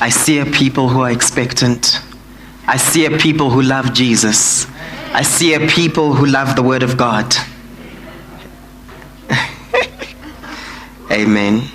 [0.00, 2.00] I see a people who are expectant.
[2.66, 4.66] I see a people who love Jesus.
[5.12, 7.34] I see a people who love the Word of God.
[11.10, 11.68] Amen.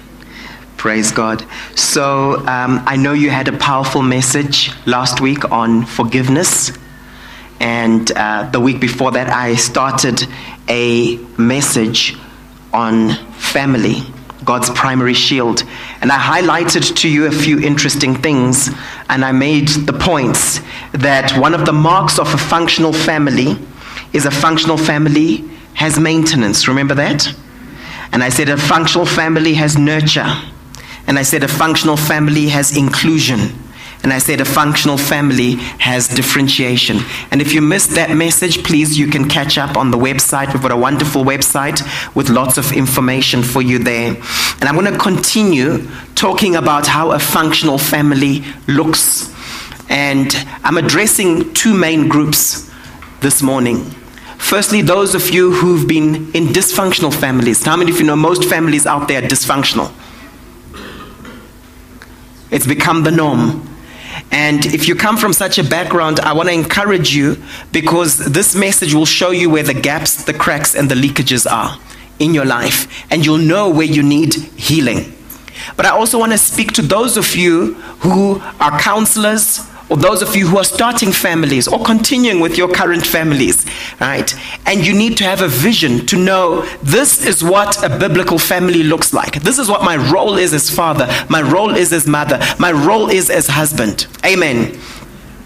[0.78, 1.46] Praise God.
[1.76, 6.72] So, um, I know you had a powerful message last week on forgiveness.
[7.60, 10.26] And uh, the week before that, I started
[10.70, 12.16] a message
[12.72, 14.04] on family,
[14.44, 15.64] God's primary shield.
[16.02, 18.70] And I highlighted to you a few interesting things.
[19.10, 20.62] And I made the points
[20.94, 23.58] that one of the marks of a functional family
[24.14, 25.44] is a functional family
[25.74, 26.68] has maintenance.
[26.68, 27.34] Remember that?
[28.12, 30.42] And I said a functional family has nurture.
[31.08, 33.52] And I said a functional family has inclusion.
[34.02, 37.00] And I said a functional family has differentiation.
[37.32, 40.54] And if you missed that message, please, you can catch up on the website.
[40.54, 41.82] We've got a wonderful website
[42.16, 44.16] with lots of information for you there.
[44.16, 45.86] And I'm going to continue
[46.16, 49.34] talking about how a functional family looks.
[49.90, 52.72] And I'm addressing two main groups
[53.20, 53.84] this morning.
[54.38, 57.64] Firstly, those of you who've been in dysfunctional families.
[57.64, 59.94] How many of you know most families out there are dysfunctional?
[62.50, 63.68] It's become the norm.
[64.32, 67.38] And if you come from such a background, I want to encourage you
[67.72, 71.80] because this message will show you where the gaps, the cracks, and the leakages are
[72.20, 72.88] in your life.
[73.12, 75.14] And you'll know where you need healing.
[75.76, 80.22] But I also want to speak to those of you who are counselors or those
[80.22, 83.66] of you who are starting families or continuing with your current families,
[84.00, 84.34] right?
[84.66, 88.84] And you need to have a vision to know this is what a biblical family
[88.84, 89.42] looks like.
[89.42, 93.10] This is what my role is as father, my role is as mother, my role
[93.10, 94.08] is as husband.
[94.26, 94.80] Amen.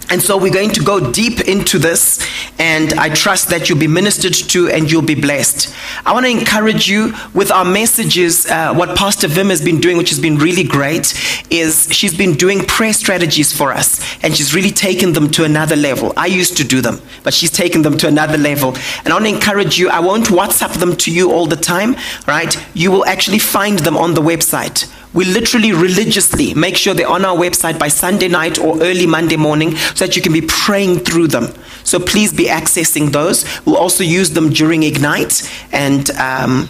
[0.09, 2.25] And so we're going to go deep into this,
[2.59, 5.73] and I trust that you'll be ministered to and you'll be blessed.
[6.05, 8.45] I want to encourage you with our messages.
[8.45, 11.13] Uh, what Pastor Vim has been doing, which has been really great,
[11.49, 15.75] is she's been doing prayer strategies for us, and she's really taken them to another
[15.75, 16.13] level.
[16.15, 18.75] I used to do them, but she's taken them to another level.
[19.03, 21.95] And I want to encourage you, I won't WhatsApp them to you all the time,
[22.27, 22.55] right?
[22.73, 27.23] You will actually find them on the website we literally religiously make sure they're on
[27.23, 30.99] our website by Sunday night or early Monday morning so that you can be praying
[30.99, 31.53] through them.
[31.83, 33.45] So please be accessing those.
[33.65, 36.69] We'll also use them during Ignite, and um,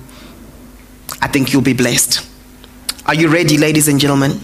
[1.21, 2.27] I think you'll be blessed.
[3.05, 4.41] Are you ready, ladies and gentlemen?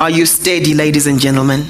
[0.00, 1.64] Are you steady, ladies and gentlemen?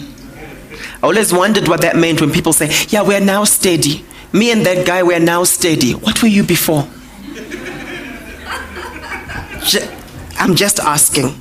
[1.02, 4.04] I always wondered what that meant when people say, Yeah, we're now steady.
[4.32, 5.92] Me and that guy, we're now steady.
[5.92, 6.88] What were you before?
[10.36, 11.34] I'm just asking.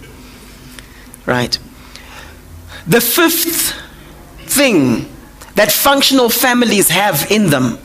[1.26, 1.58] Right?
[2.88, 3.74] The fifth
[4.50, 5.10] thing
[5.56, 7.78] that functional families have in them,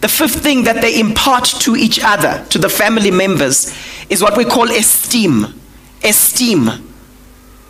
[0.00, 3.76] the fifth thing that they impart to each other, to the family members,
[4.08, 5.60] is what we call esteem.
[6.04, 6.68] Esteem.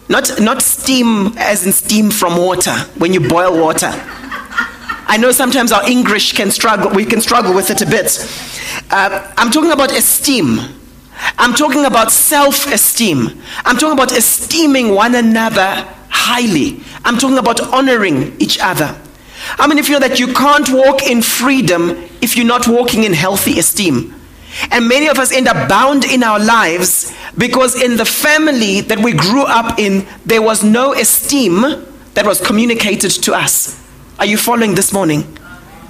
[0.09, 3.91] Not, not steam as in steam from water, when you boil water.
[5.09, 8.19] I know sometimes our English can struggle, we can struggle with it a bit.
[8.91, 10.76] Uh, I'm talking about esteem.
[11.39, 13.43] I'm talking about self esteem.
[13.65, 16.81] I'm talking about esteeming one another highly.
[17.05, 18.99] I'm talking about honoring each other.
[19.59, 21.91] I mean, if you know that you can't walk in freedom
[22.21, 24.15] if you're not walking in healthy esteem.
[24.71, 28.99] And many of us end up bound in our lives because in the family that
[28.99, 31.61] we grew up in, there was no esteem
[32.15, 33.83] that was communicated to us.
[34.19, 35.39] Are you following this morning?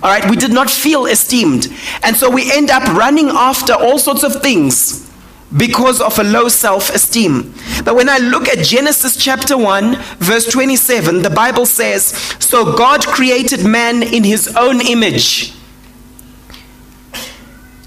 [0.02, 1.68] All right, we did not feel esteemed.
[2.02, 5.05] And so we end up running after all sorts of things
[5.54, 7.54] because of a low self esteem.
[7.84, 12.06] But when I look at Genesis chapter 1, verse 27, the Bible says,
[12.40, 15.52] So God created man in his own image.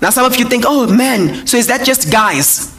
[0.01, 2.75] Now, some of you think, oh man, so is that just guys?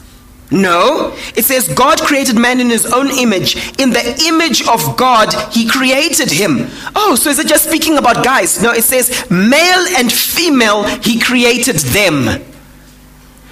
[0.52, 3.54] No, it says God created man in his own image.
[3.78, 6.66] In the image of God, he created him.
[6.96, 8.60] Oh, so is it just speaking about guys?
[8.60, 12.42] No, it says male and female, he created them.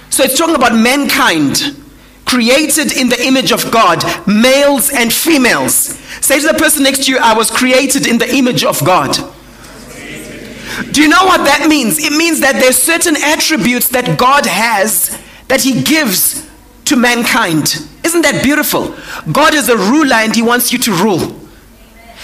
[0.09, 1.75] So it's talking about mankind
[2.25, 5.73] created in the image of God, males and females.
[6.21, 9.15] Say to the person next to you, I was created in the image of God.
[10.91, 11.97] Do you know what that means?
[11.97, 16.47] It means that there's certain attributes that God has that he gives
[16.85, 17.87] to mankind.
[18.03, 18.95] Isn't that beautiful?
[19.31, 21.35] God is a ruler and he wants you to rule.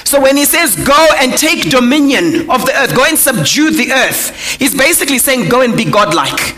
[0.03, 3.91] So when he says, go and take dominion of the earth, go and subdue the
[3.91, 6.55] earth, he's basically saying, go and be godlike.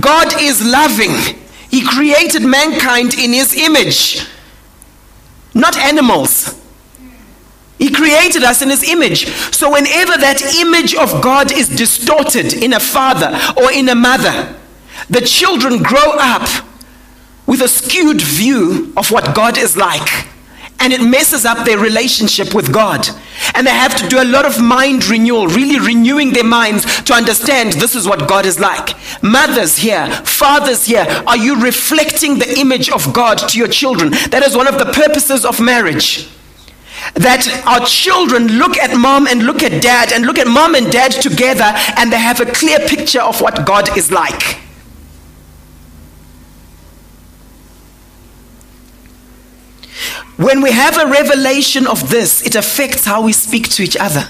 [0.00, 1.38] God is loving.
[1.70, 4.26] He created mankind in his image,
[5.54, 6.58] not animals.
[7.78, 9.26] He created us in his image.
[9.52, 14.54] So, whenever that image of God is distorted in a father or in a mother,
[15.10, 16.48] the children grow up
[17.46, 20.28] with a skewed view of what God is like.
[20.82, 23.08] And it messes up their relationship with God.
[23.54, 27.14] And they have to do a lot of mind renewal, really renewing their minds to
[27.14, 28.96] understand this is what God is like.
[29.22, 34.10] Mothers here, fathers here, are you reflecting the image of God to your children?
[34.30, 36.28] That is one of the purposes of marriage.
[37.14, 40.90] That our children look at mom and look at dad and look at mom and
[40.90, 44.58] dad together and they have a clear picture of what God is like.
[50.36, 54.28] When we have a revelation of this, it affects how we speak to each other.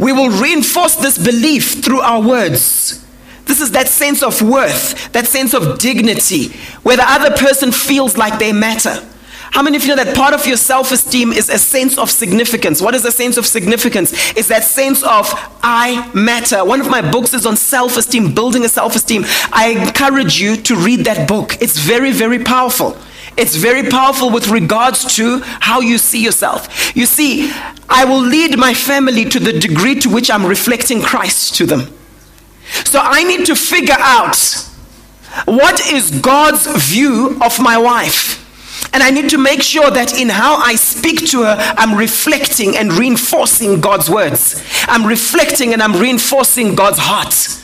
[0.00, 3.04] We will reinforce this belief through our words.
[3.44, 6.48] This is that sense of worth, that sense of dignity,
[6.82, 9.06] where the other person feels like they matter.
[9.50, 12.10] How many of you know that part of your self esteem is a sense of
[12.10, 12.82] significance?
[12.82, 14.12] What is a sense of significance?
[14.36, 15.28] It's that sense of
[15.62, 16.64] I matter.
[16.64, 19.24] One of my books is on self esteem, building a self esteem.
[19.52, 21.56] I encourage you to read that book.
[21.60, 22.98] It's very, very powerful.
[23.36, 26.94] It's very powerful with regards to how you see yourself.
[26.96, 27.50] You see,
[27.88, 31.92] I will lead my family to the degree to which I'm reflecting Christ to them.
[32.84, 34.36] So I need to figure out
[35.46, 38.40] what is God's view of my wife.
[38.92, 42.76] And I need to make sure that in how I speak to her, I'm reflecting
[42.76, 44.62] and reinforcing God's words.
[44.86, 47.60] I'm reflecting and I'm reinforcing God's heart.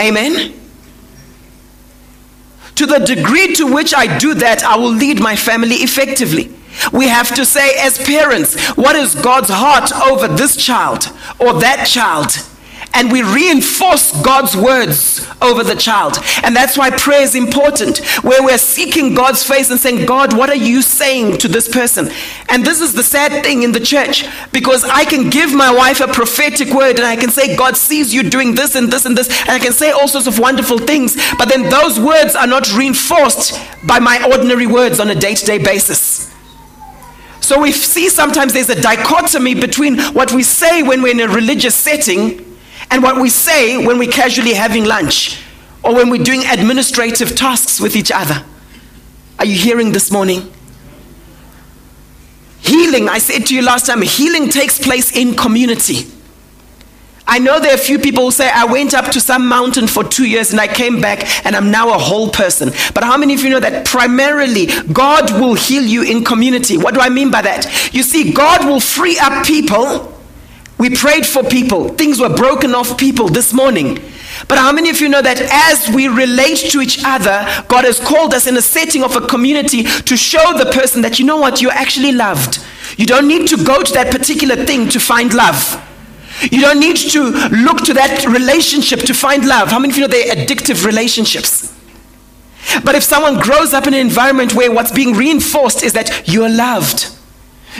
[0.00, 0.54] Amen.
[2.80, 6.50] To the degree to which I do that, I will lead my family effectively.
[6.94, 11.86] We have to say, as parents, what is God's heart over this child or that
[11.86, 12.32] child?
[12.94, 16.18] And we reinforce God's words over the child.
[16.42, 20.50] And that's why prayer is important, where we're seeking God's face and saying, God, what
[20.50, 22.10] are you saying to this person?
[22.48, 26.00] And this is the sad thing in the church, because I can give my wife
[26.00, 29.16] a prophetic word and I can say, God sees you doing this and this and
[29.16, 32.46] this, and I can say all sorts of wonderful things, but then those words are
[32.46, 36.34] not reinforced by my ordinary words on a day to day basis.
[37.40, 41.28] So we see sometimes there's a dichotomy between what we say when we're in a
[41.28, 42.49] religious setting
[42.90, 45.42] and what we say when we're casually having lunch
[45.82, 48.44] or when we're doing administrative tasks with each other.
[49.38, 50.52] Are you hearing this morning?
[52.60, 56.10] Healing, I said to you last time, healing takes place in community.
[57.26, 59.86] I know there are a few people who say, I went up to some mountain
[59.86, 62.70] for two years and I came back and I'm now a whole person.
[62.92, 66.76] But how many of you know that primarily God will heal you in community?
[66.76, 67.94] What do I mean by that?
[67.94, 70.19] You see, God will free up people
[70.80, 71.90] we prayed for people.
[71.90, 73.98] Things were broken off people this morning.
[74.48, 78.00] But how many of you know that as we relate to each other, God has
[78.00, 81.36] called us in a setting of a community to show the person that, you know
[81.36, 82.64] what, you're actually loved.
[82.96, 85.86] You don't need to go to that particular thing to find love.
[86.50, 89.68] You don't need to look to that relationship to find love.
[89.68, 91.76] How many of you know they're addictive relationships?
[92.84, 96.48] But if someone grows up in an environment where what's being reinforced is that you're
[96.48, 97.14] loved,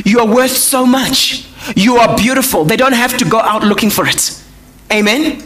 [0.04, 2.64] you are worth so much, you are beautiful.
[2.64, 4.42] They don't have to go out looking for it.
[4.92, 5.42] Amen?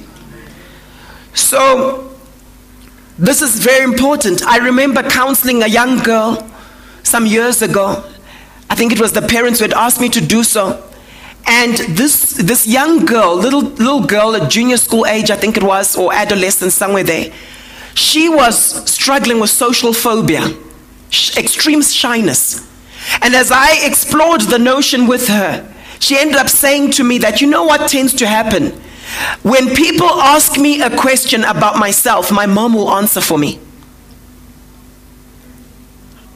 [1.34, 2.16] So,
[3.19, 4.44] this is very important.
[4.44, 6.49] I remember counseling a young girl
[7.02, 8.05] some years ago.
[8.70, 10.82] I think it was the parents who had asked me to do so.
[11.46, 15.62] And this, this young girl, little, little girl at junior school age, I think it
[15.62, 17.32] was, or adolescent, somewhere there,
[17.94, 20.43] she was struggling with social phobia,
[21.37, 22.69] extreme shyness.
[23.20, 27.41] And as I explored the notion with her, she ended up saying to me that,
[27.41, 28.72] you know what tends to happen?
[29.43, 33.60] When people ask me a question about myself, my mom will answer for me.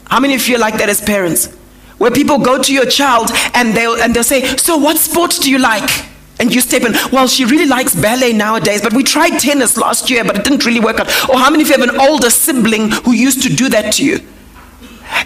[0.07, 1.55] How many of you are like that as parents?
[1.99, 5.51] Where people go to your child and they'll, and they'll say, So, what sports do
[5.51, 6.07] you like?
[6.41, 10.09] And you step in, well, she really likes ballet nowadays, but we tried tennis last
[10.09, 11.09] year, but it didn't really work out.
[11.29, 14.05] Or how many of you have an older sibling who used to do that to
[14.05, 14.21] you?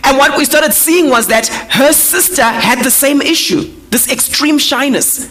[0.05, 4.59] And what we started seeing was that her sister had the same issue this extreme
[4.59, 5.31] shyness.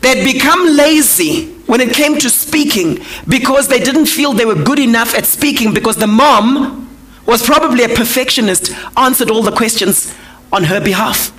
[0.00, 4.78] They'd become lazy when it came to speaking because they didn't feel they were good
[4.78, 6.88] enough at speaking because the mom
[7.26, 10.12] was probably a perfectionist, answered all the questions
[10.52, 11.30] on her behalf.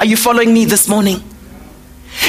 [0.00, 1.22] Are you following me this morning?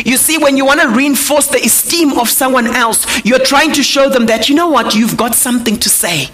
[0.04, 3.84] You see, when you want to reinforce the esteem of someone else, you're trying to
[3.84, 6.30] show them that, you know what, you've got something to say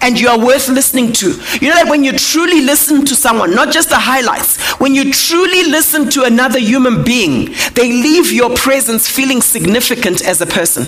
[0.00, 1.28] and you are worth listening to.
[1.60, 5.12] You know that when you truly listen to someone, not just the highlights, when you
[5.12, 10.86] truly listen to another human being, they leave your presence feeling significant as a person.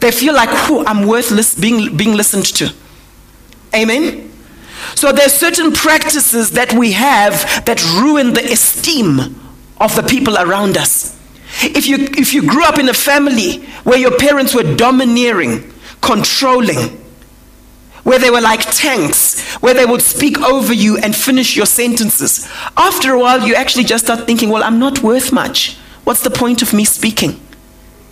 [0.00, 2.72] They feel like, who I'm worth being, being listened to.
[3.74, 4.30] Amen?
[4.94, 9.40] So there's certain practices that we have that ruin the esteem
[9.80, 11.18] of the people around us.
[11.60, 17.01] If you, if you grew up in a family where your parents were domineering, controlling,
[18.04, 22.48] where they were like tanks, where they would speak over you and finish your sentences.
[22.76, 25.76] After a while, you actually just start thinking, well, I'm not worth much.
[26.04, 27.40] What's the point of me speaking?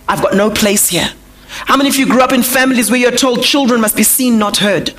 [0.07, 1.11] I've got no place here.
[1.47, 4.39] How many of you grew up in families where you're told children must be seen,
[4.39, 4.93] not heard?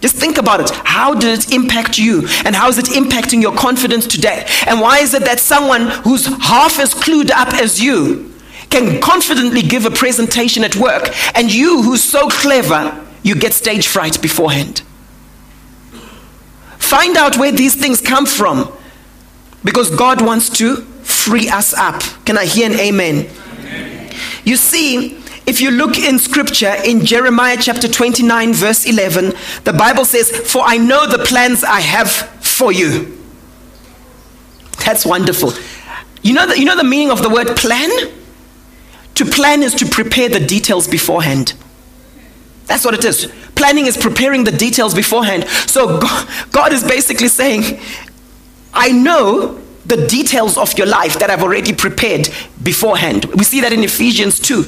[0.00, 0.70] Just think about it.
[0.70, 2.26] How did it impact you?
[2.44, 4.46] And how is it impacting your confidence today?
[4.66, 8.32] And why is it that someone who's half as clued up as you
[8.70, 13.86] can confidently give a presentation at work, and you who's so clever, you get stage
[13.86, 14.82] fright beforehand?
[16.78, 18.72] Find out where these things come from
[19.64, 22.02] because God wants to free us up.
[22.24, 23.26] Can I hear an amen?
[23.26, 24.14] amen.
[24.44, 29.32] You see, if you look in scripture in Jeremiah chapter 29, verse 11,
[29.64, 33.18] the Bible says, For I know the plans I have for you.
[34.84, 35.52] That's wonderful.
[36.22, 37.90] You know, the, you know the meaning of the word plan?
[39.18, 41.54] To plan is to prepare the details beforehand.
[42.66, 43.26] That's what it is.
[43.56, 45.48] Planning is preparing the details beforehand.
[45.66, 45.98] So
[46.52, 47.80] God, is basically saying,
[48.72, 52.28] I know the details of your life that I've already prepared
[52.62, 53.24] beforehand.
[53.34, 54.62] We see that in Ephesians 2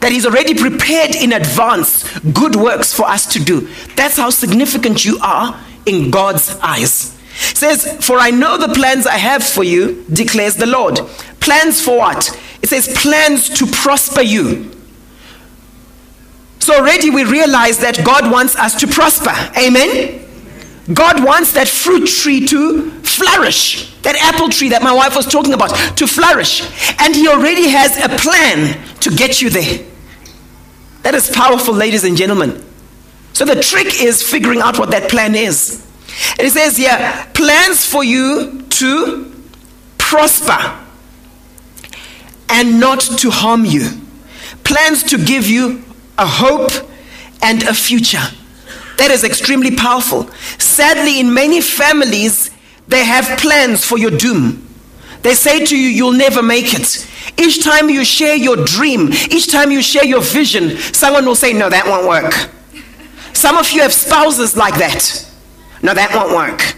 [0.00, 3.68] that He's already prepared in advance good works for us to do.
[3.94, 7.16] That's how significant you are in God's eyes.
[7.50, 10.96] It says, For I know the plans I have for you, declares the Lord.
[11.38, 12.36] Plans for what?
[12.62, 14.72] It says, Plans to prosper you.
[16.60, 19.30] So already we realize that God wants us to prosper.
[19.56, 20.26] Amen?
[20.92, 23.94] God wants that fruit tree to flourish.
[24.02, 26.62] That apple tree that my wife was talking about to flourish.
[27.00, 29.86] And He already has a plan to get you there.
[31.02, 32.64] That is powerful, ladies and gentlemen.
[33.32, 35.86] So the trick is figuring out what that plan is.
[36.38, 39.32] It says here plans for you to
[39.98, 40.85] prosper
[42.48, 43.90] and not to harm you,
[44.64, 45.82] plans to give you
[46.18, 46.70] a hope
[47.42, 48.22] and a future.
[48.98, 50.28] That is extremely powerful.
[50.58, 52.50] Sadly, in many families,
[52.88, 54.66] they have plans for your doom.
[55.22, 57.06] They say to you, You'll never make it.
[57.38, 61.52] Each time you share your dream, each time you share your vision, someone will say,
[61.52, 62.50] No, that won't work.
[63.34, 65.30] Some of you have spouses like that.
[65.82, 66.74] No, that won't work.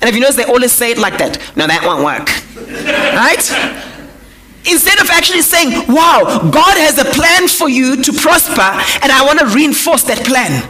[0.00, 1.38] And if you notice, they always say it like that.
[1.56, 2.28] No, that won't work.
[3.14, 3.91] right?
[4.64, 8.60] Instead of actually saying, Wow, God has a plan for you to prosper,
[9.02, 10.68] and I want to reinforce that plan.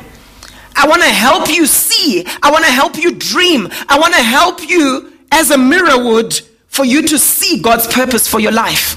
[0.75, 2.25] I want to help you see.
[2.43, 3.69] I want to help you dream.
[3.89, 8.27] I want to help you as a mirror would for you to see God's purpose
[8.27, 8.97] for your life.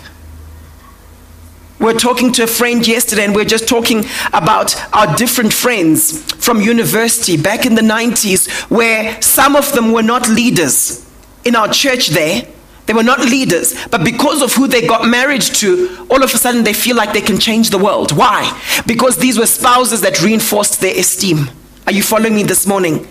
[1.79, 6.61] We're talking to a friend yesterday, and we're just talking about our different friends from
[6.61, 11.05] university back in the 90s, where some of them were not leaders
[11.43, 12.47] in our church there.
[12.85, 16.37] They were not leaders, but because of who they got married to, all of a
[16.37, 18.11] sudden they feel like they can change the world.
[18.11, 18.61] Why?
[18.85, 21.49] Because these were spouses that reinforced their esteem.
[21.87, 23.07] Are you following me this morning?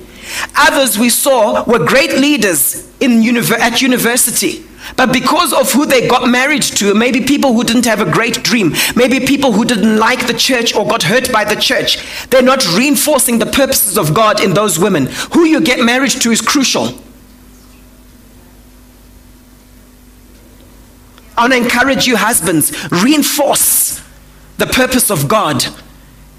[0.56, 4.64] Others we saw were great leaders in at university.
[4.96, 8.42] But because of who they got married to, maybe people who didn't have a great
[8.42, 12.42] dream, maybe people who didn't like the church or got hurt by the church, they're
[12.42, 15.06] not reinforcing the purposes of God in those women.
[15.32, 16.98] Who you get married to is crucial.
[21.36, 24.02] I want to encourage you, husbands, reinforce
[24.58, 25.64] the purpose of God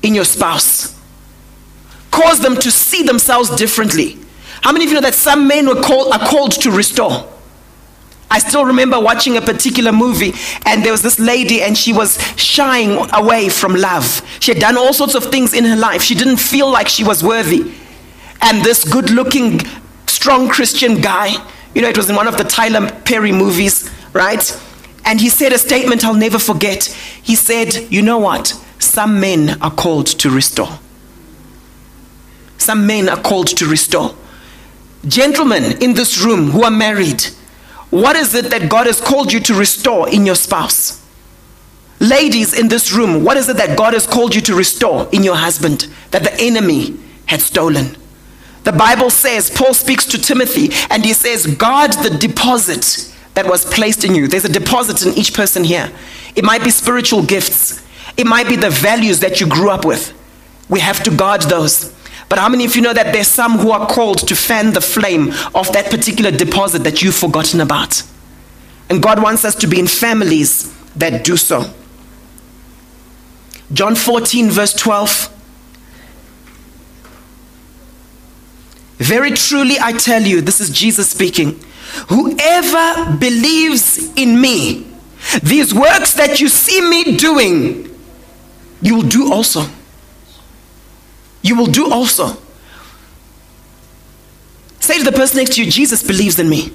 [0.02, 0.98] in your spouse.
[2.12, 4.18] Cause them to see themselves differently.
[4.62, 7.30] How many of you know that some men were called, are called to restore?
[8.32, 10.34] I still remember watching a particular movie,
[10.66, 14.22] and there was this lady, and she was shying away from love.
[14.40, 16.02] She had done all sorts of things in her life.
[16.02, 17.72] She didn't feel like she was worthy.
[18.42, 19.62] And this good looking,
[20.08, 21.36] strong Christian guy,
[21.74, 24.42] you know, it was in one of the Tyler Perry movies, right?
[25.06, 26.86] And he said a statement I'll never forget.
[27.22, 28.60] He said, You know what?
[28.80, 30.80] Some men are called to restore.
[32.58, 34.16] Some men are called to restore.
[35.08, 37.24] Gentlemen in this room who are married,
[37.92, 41.02] what is it that God has called you to restore in your spouse?
[42.00, 45.24] Ladies in this room, what is it that God has called you to restore in
[45.24, 46.98] your husband that the enemy
[47.28, 47.96] had stolen?
[48.64, 53.66] The Bible says, Paul speaks to Timothy and he says, Guard the deposit that was
[53.66, 54.28] placed in you.
[54.28, 55.92] There's a deposit in each person here.
[56.36, 57.86] It might be spiritual gifts,
[58.18, 60.14] it might be the values that you grew up with.
[60.70, 61.94] We have to guard those.
[62.28, 64.82] But how many of you know that there's some who are called to fan the
[64.82, 68.02] flame of that particular deposit that you've forgotten about?
[68.90, 71.72] And God wants us to be in families that do so.
[73.74, 75.32] John 14, verse 12.
[78.98, 81.60] Very truly I tell you, this is Jesus speaking.
[82.10, 84.88] Whoever believes in me,
[85.42, 87.90] these works that you see me doing,
[88.82, 89.66] you will do also.
[91.42, 92.38] You will do also.
[94.80, 96.72] Say to the person next to you, Jesus believes in me.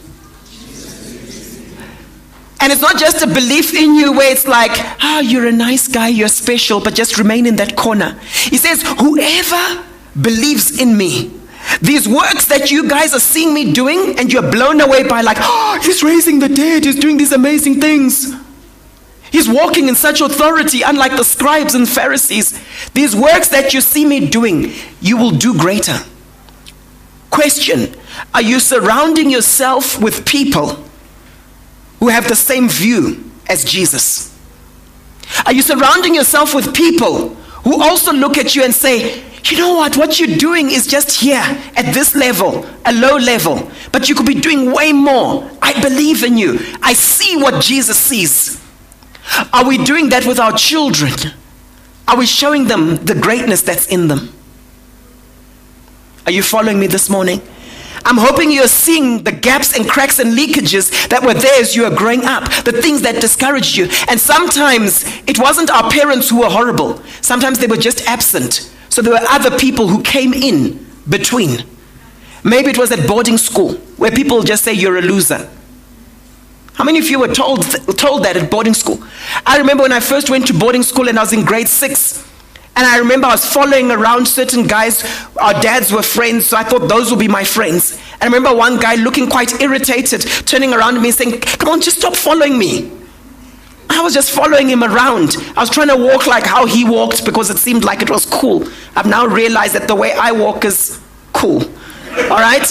[2.62, 5.52] And it's not just a belief in you where it's like, ah, oh, you're a
[5.52, 8.18] nice guy, you're special, but just remain in that corner.
[8.20, 9.84] He says, whoever
[10.20, 11.39] believes in me,
[11.80, 15.38] these works that you guys are seeing me doing, and you're blown away by, like,
[15.40, 18.34] oh, he's raising the dead, he's doing these amazing things.
[19.30, 22.60] He's walking in such authority, unlike the scribes and Pharisees.
[22.94, 25.98] These works that you see me doing, you will do greater.
[27.30, 27.94] Question
[28.34, 30.84] Are you surrounding yourself with people
[32.00, 34.36] who have the same view as Jesus?
[35.46, 37.28] Are you surrounding yourself with people
[37.64, 39.96] who also look at you and say, you know what?
[39.96, 41.42] What you're doing is just here
[41.76, 45.48] at this level, a low level, but you could be doing way more.
[45.62, 46.58] I believe in you.
[46.82, 48.60] I see what Jesus sees.
[49.52, 51.12] Are we doing that with our children?
[52.08, 54.32] Are we showing them the greatness that's in them?
[56.26, 57.40] Are you following me this morning?
[58.04, 61.82] I'm hoping you're seeing the gaps and cracks and leakages that were there as you
[61.82, 63.88] were growing up, the things that discouraged you.
[64.08, 68.74] And sometimes it wasn't our parents who were horrible, sometimes they were just absent.
[68.90, 71.64] So there were other people who came in between.
[72.44, 75.48] Maybe it was at boarding school where people just say you're a loser.
[76.74, 77.62] How many of you were told,
[77.96, 79.02] told that at boarding school?
[79.46, 82.26] I remember when I first went to boarding school and I was in grade six.
[82.76, 85.04] And I remember I was following around certain guys.
[85.36, 88.00] Our dads were friends, so I thought those would be my friends.
[88.14, 91.68] And I remember one guy looking quite irritated, turning around at me and saying, Come
[91.68, 92.90] on, just stop following me.
[93.90, 95.36] I was just following him around.
[95.56, 98.24] I was trying to walk like how he walked because it seemed like it was
[98.24, 98.66] cool.
[98.94, 101.00] I've now realized that the way I walk is
[101.32, 101.62] cool.
[102.30, 102.66] All right?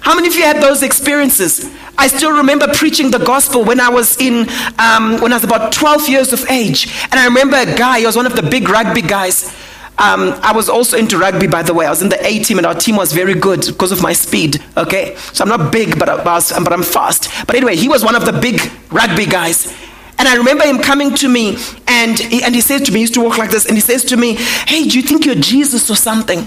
[0.00, 1.70] How many of you had those experiences?
[1.98, 4.48] I still remember preaching the gospel when I was in,
[4.78, 6.88] um, when I was about 12 years of age.
[7.10, 9.54] And I remember a guy, he was one of the big rugby guys.
[9.98, 11.86] Um, I was also into rugby, by the way.
[11.86, 14.12] I was in the A team, and our team was very good because of my
[14.12, 14.62] speed.
[14.76, 17.28] Okay, so I'm not big, but, I but I'm fast.
[17.46, 19.72] But anyway, he was one of the big rugby guys.
[20.18, 23.00] And I remember him coming to me, and he, and he said to me, he
[23.02, 25.34] used to walk like this, and he says to me, Hey, do you think you're
[25.34, 26.46] Jesus or something?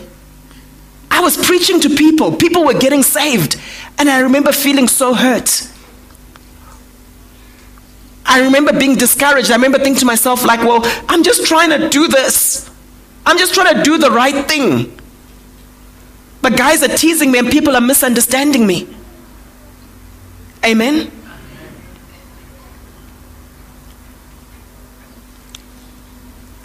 [1.12, 3.60] I was preaching to people, people were getting saved.
[3.98, 5.70] And I remember feeling so hurt.
[8.26, 9.52] I remember being discouraged.
[9.52, 12.70] I remember thinking to myself, like, well, I'm just trying to do this.
[13.26, 15.00] I'm just trying to do the right thing.
[16.42, 18.88] But guys are teasing me and people are misunderstanding me.
[20.64, 21.12] Amen?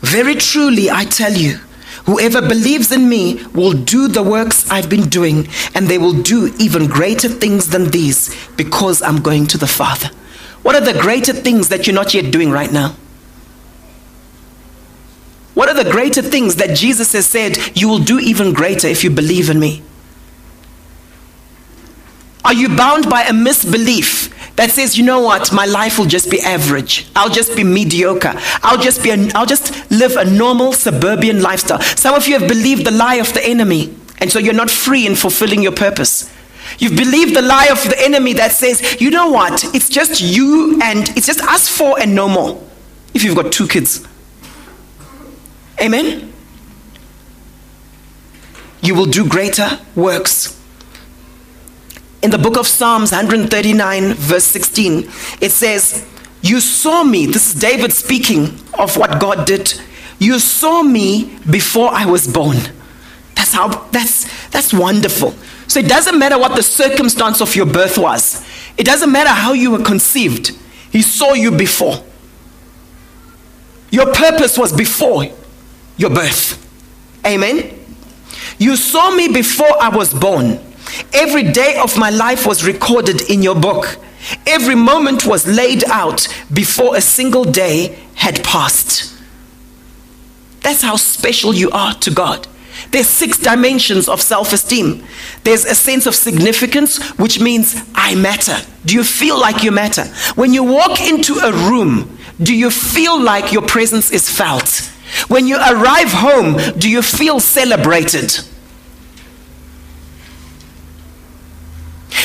[0.01, 1.61] Very truly, I tell you,
[2.07, 6.53] Whoever believes in me will do the works I've been doing, and they will do
[6.59, 10.09] even greater things than these because I'm going to the Father.
[10.63, 12.97] What are the greater things that you're not yet doing right now?
[15.61, 19.05] What are the greater things that Jesus has said you will do even greater if
[19.05, 19.83] you believe in me?
[22.43, 26.31] Are you bound by a misbelief that says, you know what, my life will just
[26.31, 27.09] be average.
[27.15, 28.33] I'll just be mediocre.
[28.63, 31.83] I'll just be, a, I'll just live a normal suburban lifestyle.
[31.83, 35.07] Some of you have believed the lie of the enemy, and so you're not free
[35.07, 36.35] in fulfilling your purpose.
[36.79, 40.81] You've believed the lie of the enemy that says, you know what, it's just you
[40.83, 42.67] and it's just us four and no more.
[43.13, 44.07] If you've got two kids.
[45.81, 46.33] Amen?
[48.83, 50.61] You will do greater works
[52.23, 55.05] in the book of Psalms 139, verse 16,
[55.41, 56.07] it says,
[56.43, 57.27] You saw me.
[57.27, 59.81] This is David speaking of what God did.
[60.19, 62.59] You saw me before I was born.
[63.35, 65.35] That's how that's that's wonderful.
[65.67, 68.47] So it doesn't matter what the circumstance of your birth was.
[68.77, 70.49] It doesn't matter how you were conceived.
[70.93, 72.05] He saw you before.
[73.91, 75.25] Your purpose was before
[76.01, 76.57] your birth.
[77.27, 77.79] Amen.
[78.59, 80.59] You saw me before I was born.
[81.13, 83.99] Every day of my life was recorded in your book.
[84.47, 89.15] Every moment was laid out before a single day had passed.
[90.63, 92.47] That's how special you are to God.
[92.91, 95.05] There's six dimensions of self esteem.
[95.45, 98.57] There's a sense of significance, which means I matter.
[98.85, 100.05] Do you feel like you matter?
[100.35, 104.91] When you walk into a room, do you feel like your presence is felt?
[105.29, 108.41] When you arrive home, do you feel celebrated?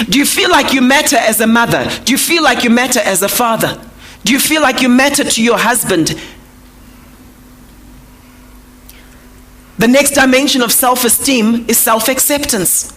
[0.10, 1.90] Do you feel like you matter as a mother?
[2.04, 3.82] Do you feel like you matter as a father?
[4.24, 6.20] Do you feel like you matter to your husband?
[9.78, 12.92] The next dimension of self esteem is self acceptance.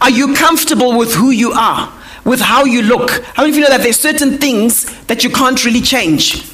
[0.00, 1.92] Are you comfortable with who you are,
[2.24, 3.10] with how you look?
[3.34, 6.44] How many of you know that there's certain things that you can't really change?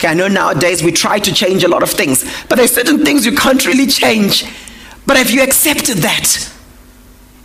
[0.00, 3.04] Okay, I know nowadays we try to change a lot of things, but there's certain
[3.04, 4.46] things you can't really change.
[5.04, 6.50] But have you accepted that?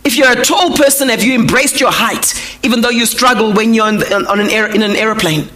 [0.04, 2.32] If you're a tall person, have you embraced your height,
[2.64, 5.50] even though you struggle when you're on, the, on an air, in an aeroplane?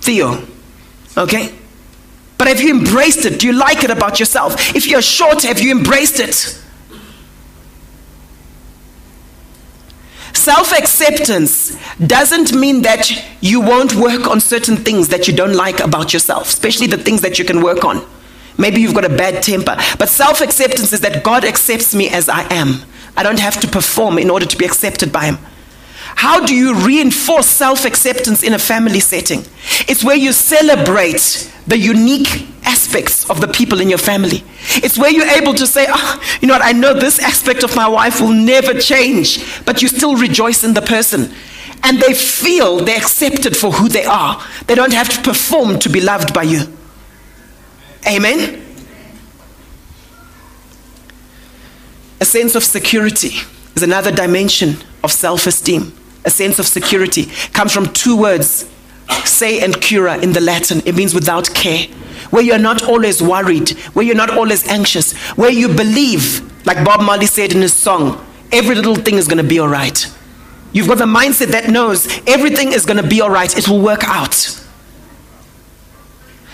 [0.00, 0.42] Theo,
[1.16, 1.54] okay?
[2.36, 3.38] But have you embraced it?
[3.38, 4.74] Do you like it about yourself?
[4.74, 6.60] If you're short, have you embraced it?
[10.48, 13.10] Self acceptance doesn't mean that
[13.42, 17.20] you won't work on certain things that you don't like about yourself, especially the things
[17.20, 18.02] that you can work on.
[18.56, 19.76] Maybe you've got a bad temper.
[19.98, 22.80] But self acceptance is that God accepts me as I am.
[23.14, 25.38] I don't have to perform in order to be accepted by Him.
[26.16, 29.40] How do you reinforce self acceptance in a family setting?
[29.86, 34.44] It's where you celebrate the unique aspects of the people in your family.
[34.76, 37.74] It's where you're able to say, oh, you know what, I know this aspect of
[37.74, 41.32] my wife will never change, but you still rejoice in the person.
[41.82, 44.42] And they feel they're accepted for who they are.
[44.66, 46.62] They don't have to perform to be loved by you.
[48.06, 48.64] Amen?
[52.20, 53.30] A sense of security
[53.74, 55.92] is another dimension of self esteem
[56.28, 58.68] a sense of security, comes from two words,
[59.24, 60.82] se and cura in the Latin.
[60.84, 61.86] It means without care.
[62.30, 67.00] Where you're not always worried, where you're not always anxious, where you believe, like Bob
[67.02, 70.06] Marley said in his song, every little thing is going to be all right.
[70.72, 73.80] You've got the mindset that knows everything is going to be all right, it will
[73.80, 74.34] work out.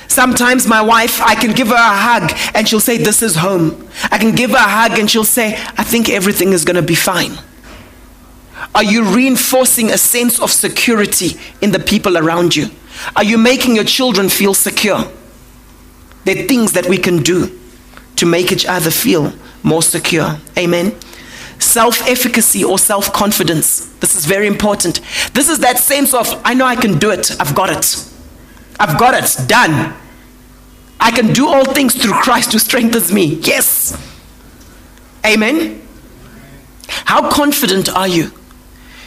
[0.08, 3.88] Sometimes my wife, I can give her a hug and she'll say, This is home.
[4.12, 6.82] I can give her a hug and she'll say, I think everything is going to
[6.82, 7.32] be fine.
[8.74, 12.66] Are you reinforcing a sense of security in the people around you?
[13.16, 15.04] Are you making your children feel secure?
[16.24, 17.58] There are things that we can do
[18.16, 19.32] to make each other feel
[19.62, 20.38] more secure.
[20.58, 20.94] Amen.
[21.58, 23.86] Self efficacy or self confidence.
[24.00, 25.00] This is very important.
[25.32, 27.30] This is that sense of, I know I can do it.
[27.40, 28.10] I've got it.
[28.78, 29.48] I've got it.
[29.48, 29.94] Done.
[31.00, 33.36] I can do all things through Christ who strengthens me.
[33.42, 33.96] Yes.
[35.24, 35.82] Amen.
[36.88, 38.30] How confident are you?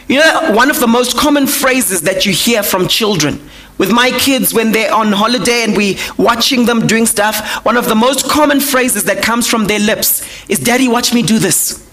[0.08, 3.48] You know, one of the most common phrases that you hear from children
[3.78, 7.88] with my kids when they're on holiday and we watching them doing stuff, one of
[7.88, 11.86] the most common phrases that comes from their lips is, Daddy, watch me do this.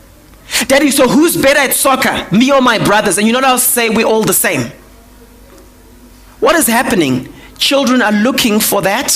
[0.68, 3.18] Daddy, so who's better at soccer, me or my brothers?
[3.18, 3.90] And you know what I'll say?
[3.90, 4.72] We're all the same.
[6.40, 7.34] What is happening?
[7.58, 9.12] Children are looking for that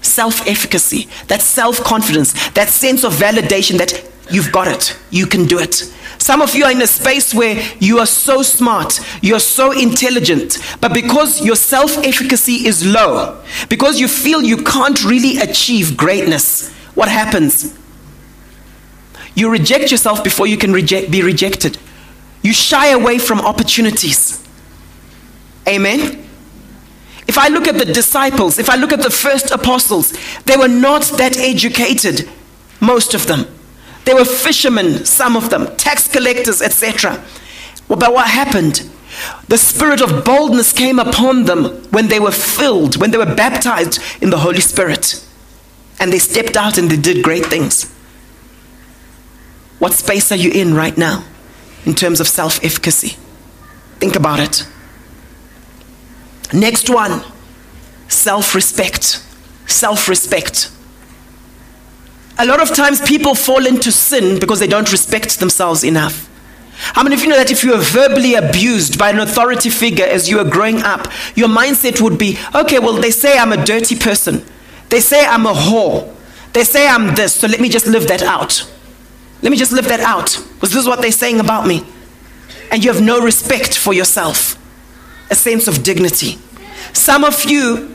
[0.00, 3.92] self efficacy, that self confidence, that sense of validation that
[4.32, 5.74] you've got it, you can do it.
[6.18, 10.58] Some of you are in a space where you are so smart, you're so intelligent,
[10.80, 16.72] but because your self efficacy is low, because you feel you can't really achieve greatness,
[16.94, 17.76] what happens?
[19.34, 21.78] You reject yourself before you can reject, be rejected.
[22.42, 24.46] You shy away from opportunities.
[25.66, 26.28] Amen?
[27.26, 30.12] If I look at the disciples, if I look at the first apostles,
[30.44, 32.28] they were not that educated,
[32.80, 33.46] most of them.
[34.04, 37.22] They were fishermen, some of them, tax collectors, etc.
[37.88, 38.88] But what happened?
[39.48, 44.00] The spirit of boldness came upon them when they were filled, when they were baptized
[44.20, 45.24] in the Holy Spirit.
[46.00, 47.92] And they stepped out and they did great things.
[49.78, 51.24] What space are you in right now
[51.84, 53.16] in terms of self efficacy?
[53.98, 54.66] Think about it.
[56.52, 57.22] Next one
[58.08, 59.24] self respect.
[59.66, 60.70] Self respect.
[62.38, 66.28] A lot of times people fall into sin because they don't respect themselves enough.
[66.74, 70.04] How many of you know that if you were verbally abused by an authority figure
[70.04, 73.64] as you were growing up, your mindset would be, okay, well, they say I'm a
[73.64, 74.44] dirty person.
[74.88, 76.12] They say I'm a whore.
[76.52, 78.68] They say I'm this, so let me just live that out.
[79.42, 80.36] Let me just live that out.
[80.54, 81.84] Because this is what they're saying about me.
[82.70, 84.58] And you have no respect for yourself,
[85.30, 86.38] a sense of dignity.
[86.92, 87.94] Some of you,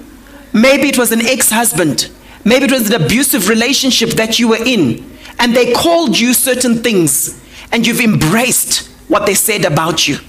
[0.54, 2.10] maybe it was an ex husband
[2.48, 6.82] Maybe it was an abusive relationship that you were in, and they called you certain
[6.82, 10.20] things, and you've embraced what they said about you.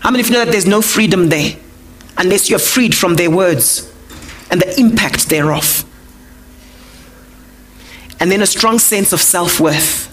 [0.00, 1.56] How many of you know that there's no freedom there
[2.18, 3.90] unless you're freed from their words
[4.50, 5.86] and the impact thereof?
[8.20, 10.10] And then a strong sense of self worth.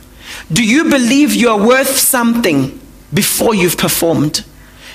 [0.54, 2.80] Do you believe you're worth something
[3.14, 4.46] before you've performed?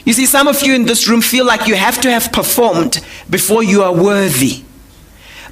[0.07, 3.05] You see, some of you in this room feel like you have to have performed
[3.29, 4.65] before you are worthy.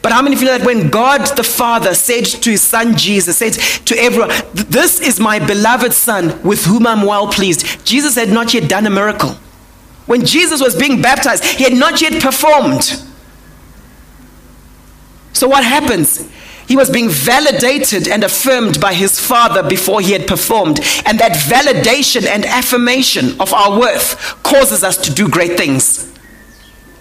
[0.05, 3.55] But how many know that when God the Father said to his son Jesus, said
[3.87, 7.87] to everyone, This is my beloved Son with whom I'm well pleased.
[7.87, 9.31] Jesus had not yet done a miracle.
[10.05, 13.03] When Jesus was being baptized, he had not yet performed.
[15.33, 16.31] So what happens?
[16.69, 20.81] He was being validated and affirmed by his father before he had performed.
[21.07, 26.14] And that validation and affirmation of our worth causes us to do great things.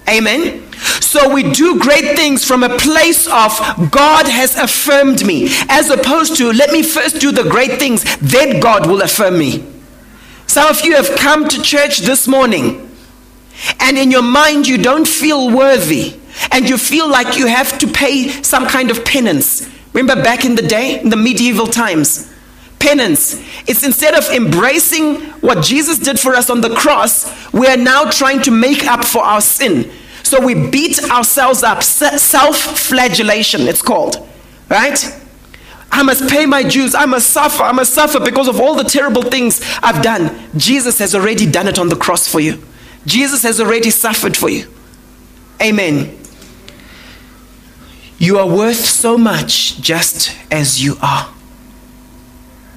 [0.07, 0.71] Amen.
[0.99, 6.37] So we do great things from a place of God has affirmed me, as opposed
[6.37, 9.63] to let me first do the great things, then God will affirm me.
[10.47, 12.91] Some of you have come to church this morning,
[13.79, 16.19] and in your mind, you don't feel worthy,
[16.51, 19.69] and you feel like you have to pay some kind of penance.
[19.93, 22.33] Remember back in the day, in the medieval times?
[22.84, 23.41] Penance.
[23.65, 28.10] It's instead of embracing what Jesus did for us on the cross, we are now
[28.12, 29.89] trying to make up for our sin.
[30.24, 31.82] So we beat ourselves up.
[31.82, 34.28] Self flagellation, it's called.
[34.69, 35.00] Right?
[35.91, 36.96] I must pay my dues.
[36.96, 37.63] I must suffer.
[37.63, 40.50] I must suffer because of all the terrible things I've done.
[40.58, 42.63] Jesus has already done it on the cross for you.
[43.06, 44.67] Jesus has already suffered for you.
[45.62, 46.17] Amen.
[48.17, 51.34] You are worth so much just as you are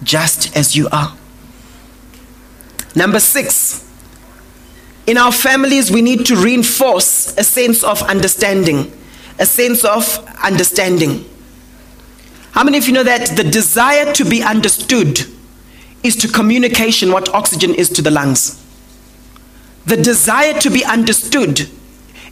[0.03, 1.17] just as you are.
[2.95, 3.87] Number six,
[5.07, 8.93] in our families, we need to reinforce a sense of understanding.
[9.39, 11.29] A sense of understanding.
[12.53, 15.21] How many of you know that the desire to be understood
[16.03, 18.63] is to communication what oxygen is to the lungs?
[19.85, 21.69] The desire to be understood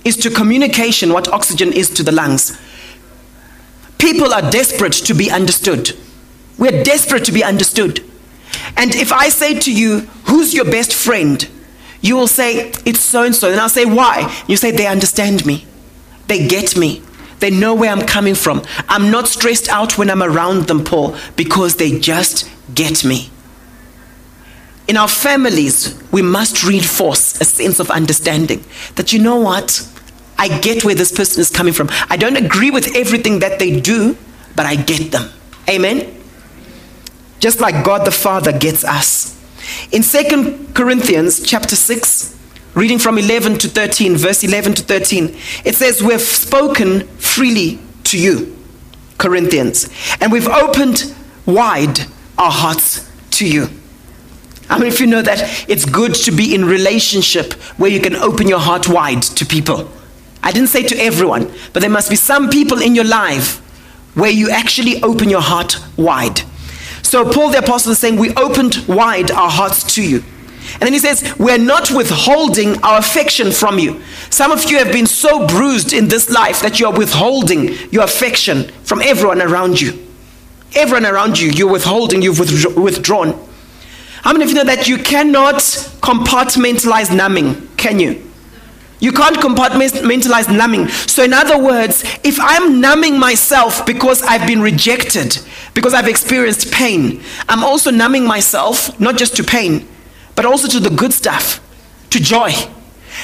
[0.05, 2.59] is to communication what oxygen is to the lungs.
[3.99, 5.97] People are desperate to be understood.
[6.65, 8.03] We're desperate to be understood.
[8.79, 11.47] And if I say to you, Who's your best friend?
[12.01, 13.51] you will say, It's so and so.
[13.51, 14.35] And I'll say, Why?
[14.49, 15.67] You say, They understand me,
[16.27, 17.03] they get me.
[17.41, 18.63] They know where I'm coming from.
[18.89, 23.29] I'm not stressed out when I'm around them, Paul, because they just get me.
[24.89, 29.87] In our families, we must reinforce a sense of understanding that you know what?
[30.39, 31.91] I get where this person is coming from.
[32.09, 34.17] I don't agree with everything that they do,
[34.57, 35.29] but I get them.
[35.69, 36.24] Amen?
[37.39, 39.35] Just like God the Father gets us.
[39.93, 42.39] In 2 Corinthians chapter 6,
[42.75, 48.19] reading from 11 to 13, verse 11 to 13, it says, We've spoken freely to
[48.19, 48.57] you,
[49.19, 49.89] Corinthians,
[50.21, 51.15] and we've opened
[51.47, 52.01] wide
[52.39, 53.69] our hearts to you.
[54.69, 58.17] I mean, if you know that it's good to be in relationship where you can
[58.17, 59.91] open your heart wide to people.
[60.43, 63.59] I didn't say to everyone, but there must be some people in your life
[64.15, 66.43] where you actually open your heart wide.
[67.05, 70.25] So Paul the Apostle is saying, We opened wide our hearts to you.
[70.75, 74.03] And then he says, We're not withholding our affection from you.
[74.31, 78.05] Some of you have been so bruised in this life that you are withholding your
[78.05, 80.01] affection from everyone around you.
[80.75, 83.39] Everyone around you, you're withholding, you've withdrawn.
[84.23, 85.57] How many of you know that you cannot
[86.01, 87.69] compartmentalize numbing?
[87.77, 88.34] Can you?
[89.05, 90.89] You can't compartmentalize numbing.
[90.89, 95.39] So, in other words, if I'm numbing myself because I've been rejected,
[95.75, 99.87] because I've experienced pain, I'm also numbing myself not just to pain,
[100.35, 101.61] but also to the good stuff,
[102.09, 102.53] to joy.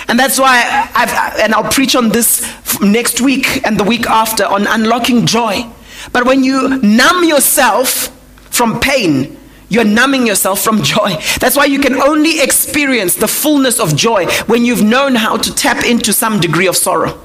[0.06, 2.42] And that's why I've, and I'll preach on this
[2.82, 5.64] next week and the week after on unlocking joy.
[6.12, 8.14] But when you numb yourself
[8.50, 9.39] from pain,
[9.70, 11.16] you're numbing yourself from joy.
[11.40, 15.54] That's why you can only experience the fullness of joy when you've known how to
[15.54, 17.18] tap into some degree of sorrow.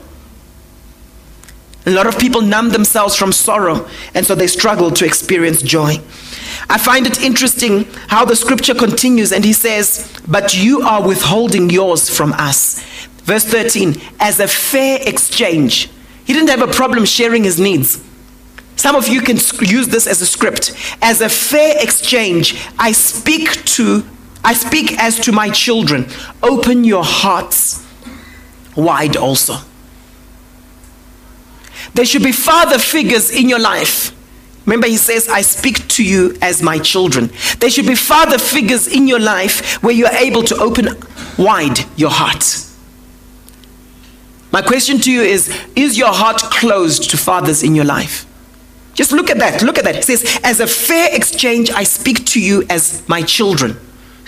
[1.88, 5.98] A lot of people numb themselves from sorrow, and so they struggle to experience joy.
[6.68, 11.70] I find it interesting how the scripture continues, and he says, But you are withholding
[11.70, 12.84] yours from us.
[13.24, 15.90] Verse 13, as a fair exchange.
[16.26, 18.04] He didn't have a problem sharing his needs.
[18.76, 20.74] Some of you can use this as a script.
[21.02, 24.04] As a fair exchange, I speak to
[24.44, 26.06] I speak as to my children.
[26.44, 27.84] Open your hearts
[28.76, 29.56] wide also.
[31.96, 34.12] There should be father figures in your life.
[34.66, 37.32] Remember, he says, I speak to you as my children.
[37.60, 40.90] There should be father figures in your life where you are able to open
[41.38, 42.66] wide your heart.
[44.52, 48.25] My question to you is Is your heart closed to fathers in your life?
[48.96, 49.62] Just look at that.
[49.62, 49.98] Look at that.
[49.98, 53.74] It says, As a fair exchange, I speak to you as my children.
[53.74, 53.80] So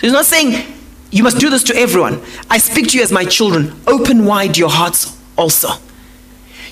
[0.02, 0.74] he's not saying
[1.10, 2.20] you must do this to everyone.
[2.50, 3.80] I speak to you as my children.
[3.86, 5.70] Open wide your hearts also.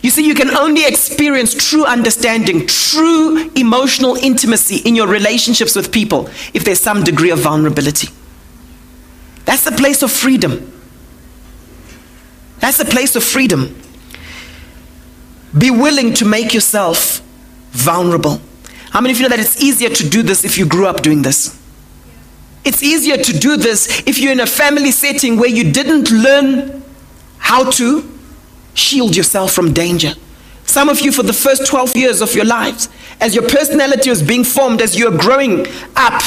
[0.03, 5.91] You see, you can only experience true understanding, true emotional intimacy in your relationships with
[5.91, 8.09] people if there's some degree of vulnerability.
[9.47, 10.71] That's the place of freedom.
[12.59, 13.81] That's the place of freedom.
[15.57, 17.23] Be willing to make yourself
[17.77, 18.41] vulnerable.
[18.91, 21.03] How many of you know that it's easier to do this if you grew up
[21.03, 21.61] doing this?
[22.65, 26.83] It's easier to do this if you're in a family setting where you didn't learn
[27.39, 28.09] how to
[28.75, 30.15] shield yourself from danger.
[30.65, 32.89] Some of you, for the first 12 years of your lives,
[33.21, 36.23] as your personality was being formed, as you're growing up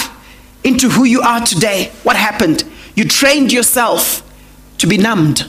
[0.63, 2.63] into who you are today, what happened?
[2.95, 4.23] You trained yourself
[4.77, 5.45] to be numbed.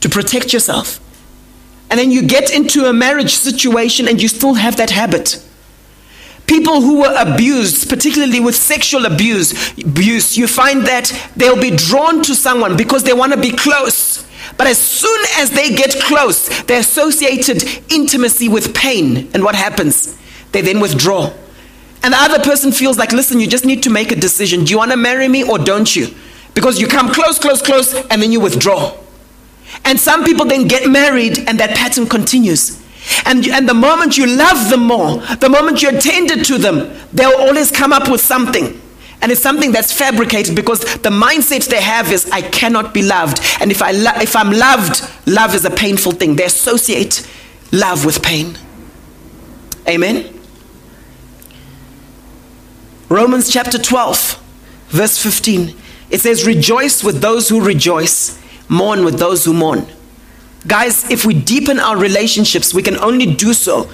[0.00, 0.98] to protect yourself.
[1.90, 5.44] And then you get into a marriage situation and you still have that habit.
[6.46, 12.22] People who were abused, particularly with sexual abuse, abuse, you find that they'll be drawn
[12.22, 14.26] to someone because they want to be close.
[14.56, 19.30] But as soon as they get close, they associated intimacy with pain.
[19.32, 20.18] And what happens?
[20.52, 21.32] They then withdraw.
[22.02, 24.64] And the other person feels like, listen, you just need to make a decision.
[24.64, 26.14] Do you want to marry me or don't you?
[26.54, 28.96] Because you come close, close, close, and then you withdraw.
[29.84, 32.80] And some people then get married, and that pattern continues.
[33.24, 37.38] And, and the moment you love them more, the moment you're tender to them, they'll
[37.38, 38.80] always come up with something.
[39.22, 43.40] And it's something that's fabricated because the mindset they have is, I cannot be loved.
[43.60, 46.36] And if, I lo- if I'm loved, love is a painful thing.
[46.36, 47.28] They associate
[47.70, 48.56] love with pain.
[49.86, 50.40] Amen?
[53.10, 54.42] Romans chapter 12,
[54.88, 55.76] verse 15.
[56.10, 58.39] It says, Rejoice with those who rejoice,
[58.70, 59.86] mourn with those who mourn.
[60.66, 63.84] Guys, if we deepen our relationships, we can only do so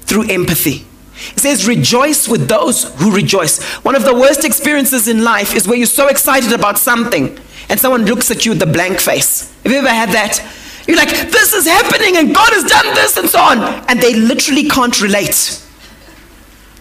[0.00, 0.86] through empathy.
[1.34, 3.62] It says, Rejoice with those who rejoice.
[3.84, 7.78] One of the worst experiences in life is where you're so excited about something and
[7.78, 9.52] someone looks at you with a blank face.
[9.62, 10.40] Have you ever had that?
[10.86, 13.58] You're like, This is happening and God has done this and so on.
[13.88, 15.62] And they literally can't relate.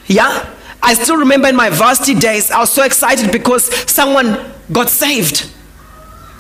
[0.07, 0.55] Yeah?
[0.83, 5.51] I still remember in my varsity days, I was so excited because someone got saved.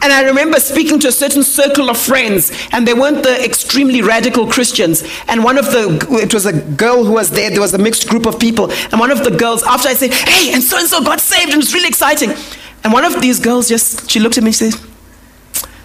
[0.03, 4.01] And I remember speaking to a certain circle of friends, and they weren't the extremely
[4.01, 5.03] radical Christians.
[5.27, 8.09] And one of the, it was a girl who was there, there was a mixed
[8.09, 8.71] group of people.
[8.71, 11.53] And one of the girls, after I said, hey, and so and so got saved,
[11.53, 12.31] and it's really exciting.
[12.83, 14.73] And one of these girls just, she looked at me and said,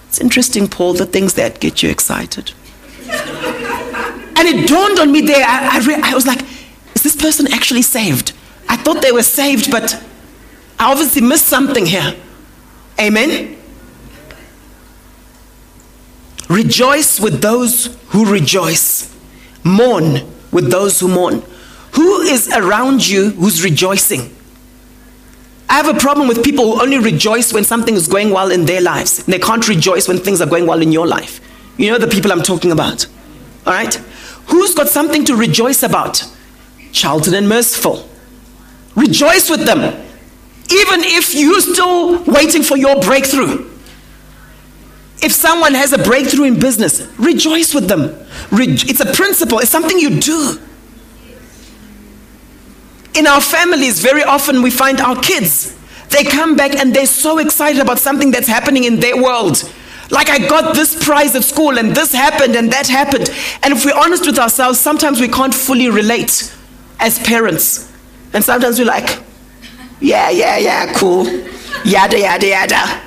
[0.09, 2.53] it's interesting, Paul, the things that get you excited.
[3.07, 6.41] and it dawned on me there, I, I, re- I was like,
[6.95, 8.33] is this person actually saved?
[8.67, 10.03] I thought they were saved, but
[10.79, 12.17] I obviously missed something here.
[12.99, 13.56] Amen?
[16.49, 19.15] Rejoice with those who rejoice,
[19.65, 20.21] mourn
[20.53, 21.43] with those who mourn.
[21.93, 24.35] Who is around you who's rejoicing?
[25.69, 28.67] I have a problem with people who only rejoice when something is going well in
[28.67, 29.19] their lives.
[29.19, 31.41] And they can't rejoice when things are going well in your life.
[31.77, 33.07] You know the people I'm talking about.
[33.67, 33.95] All right?
[34.47, 36.25] Who's got something to rejoice about?
[36.93, 38.09] Charlton and Merciful.
[38.95, 39.81] Rejoice with them.
[40.71, 43.69] Even if you're still waiting for your breakthrough.
[45.23, 48.15] If someone has a breakthrough in business, rejoice with them.
[48.51, 50.59] Re- it's a principle, it's something you do.
[53.15, 55.75] In our families, very often we find our kids,
[56.11, 59.71] they come back and they're so excited about something that's happening in their world.
[60.11, 63.29] Like, I got this prize at school, and this happened, and that happened.
[63.65, 66.55] And if we're honest with ourselves, sometimes we can't fully relate
[67.01, 67.93] as parents.
[68.33, 69.19] And sometimes we're like,
[70.01, 71.27] yeah, yeah, yeah, cool.
[71.85, 73.01] Yada, yada, yada.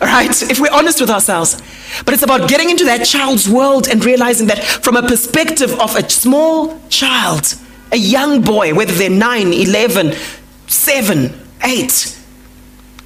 [0.00, 0.42] Right?
[0.42, 1.60] If we're honest with ourselves.
[2.04, 5.96] But it's about getting into that child's world and realizing that from a perspective of
[5.96, 7.54] a small child,
[7.92, 10.14] a young boy, whether they're 9, 11,
[10.66, 12.16] 7, 8,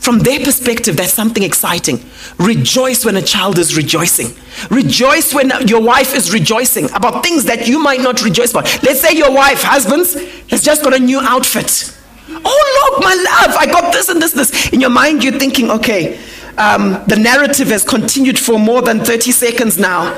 [0.01, 2.03] from their perspective, that's something exciting.
[2.39, 4.35] Rejoice when a child is rejoicing.
[4.71, 8.65] Rejoice when your wife is rejoicing about things that you might not rejoice about.
[8.83, 10.15] Let's say your wife, husbands,
[10.49, 11.95] has just got a new outfit.
[12.31, 14.73] Oh, look, my love, I got this and this, and this.
[14.73, 16.19] In your mind, you're thinking, okay,
[16.61, 20.13] um, the narrative has continued for more than 30 seconds now.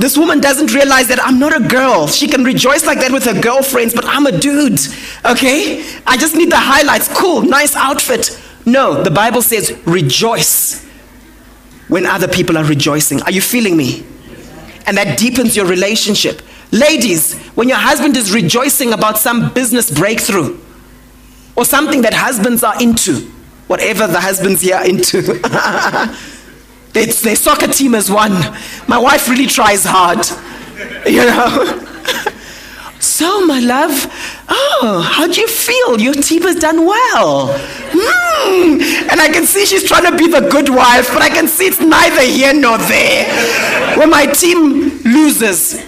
[0.00, 2.06] This woman doesn't realize that I'm not a girl.
[2.06, 4.80] She can rejoice like that with her girlfriends, but I'm a dude.
[5.26, 5.84] Okay?
[6.06, 7.08] I just need the highlights.
[7.14, 8.40] Cool, nice outfit.
[8.64, 10.82] No, the Bible says rejoice
[11.88, 13.20] when other people are rejoicing.
[13.22, 14.06] Are you feeling me?
[14.86, 16.40] And that deepens your relationship.
[16.70, 20.58] Ladies, when your husband is rejoicing about some business breakthrough
[21.54, 23.30] or something that husbands are into,
[23.72, 25.22] whatever the husbands here into,
[26.92, 28.32] their, their soccer team has won.
[28.86, 30.18] My wife really tries hard,
[31.06, 31.88] you know.
[33.00, 33.90] So, my love,
[34.50, 35.98] oh, how do you feel?
[35.98, 37.48] Your team has done well.
[37.48, 39.10] Mm.
[39.10, 41.66] And I can see she's trying to be the good wife, but I can see
[41.66, 43.98] it's neither here nor there.
[43.98, 45.82] When my team loses,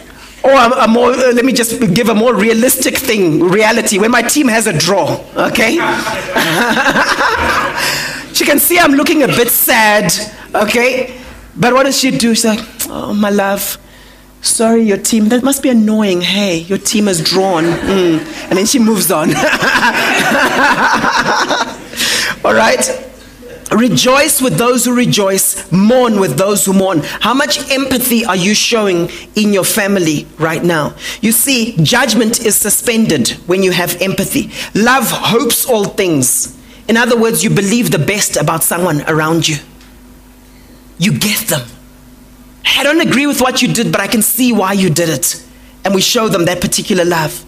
[0.45, 4.11] or a, a more, uh, let me just give a more realistic thing, reality, when
[4.11, 5.73] my team has a draw, okay?
[8.35, 10.13] she can see I'm looking a bit sad,
[10.55, 11.19] okay?
[11.57, 12.35] But what does she do?
[12.35, 13.79] She's like, oh, my love,
[14.43, 16.21] sorry, your team, that must be annoying.
[16.21, 17.65] Hey, your team has drawn.
[17.65, 18.19] Mm.
[18.51, 19.31] And then she moves on.
[22.45, 23.04] All right?
[23.75, 27.01] Rejoice with those who rejoice, mourn with those who mourn.
[27.03, 30.95] How much empathy are you showing in your family right now?
[31.21, 34.53] You see, judgment is suspended when you have empathy.
[34.79, 36.57] Love hopes all things.
[36.87, 39.57] In other words, you believe the best about someone around you.
[40.99, 41.67] You get them.
[42.79, 45.45] I don't agree with what you did, but I can see why you did it.
[45.85, 47.45] And we show them that particular love.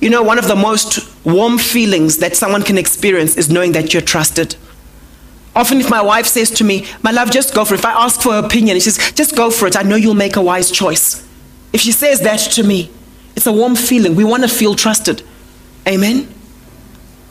[0.00, 3.92] You know, one of the most warm feelings that someone can experience is knowing that
[3.92, 4.56] you're trusted.
[5.54, 7.80] Often, if my wife says to me, My love, just go for it.
[7.80, 9.76] If I ask for her opinion, she says, Just go for it.
[9.76, 11.26] I know you'll make a wise choice.
[11.72, 12.90] If she says that to me,
[13.36, 14.14] it's a warm feeling.
[14.14, 15.22] We want to feel trusted.
[15.86, 16.32] Amen?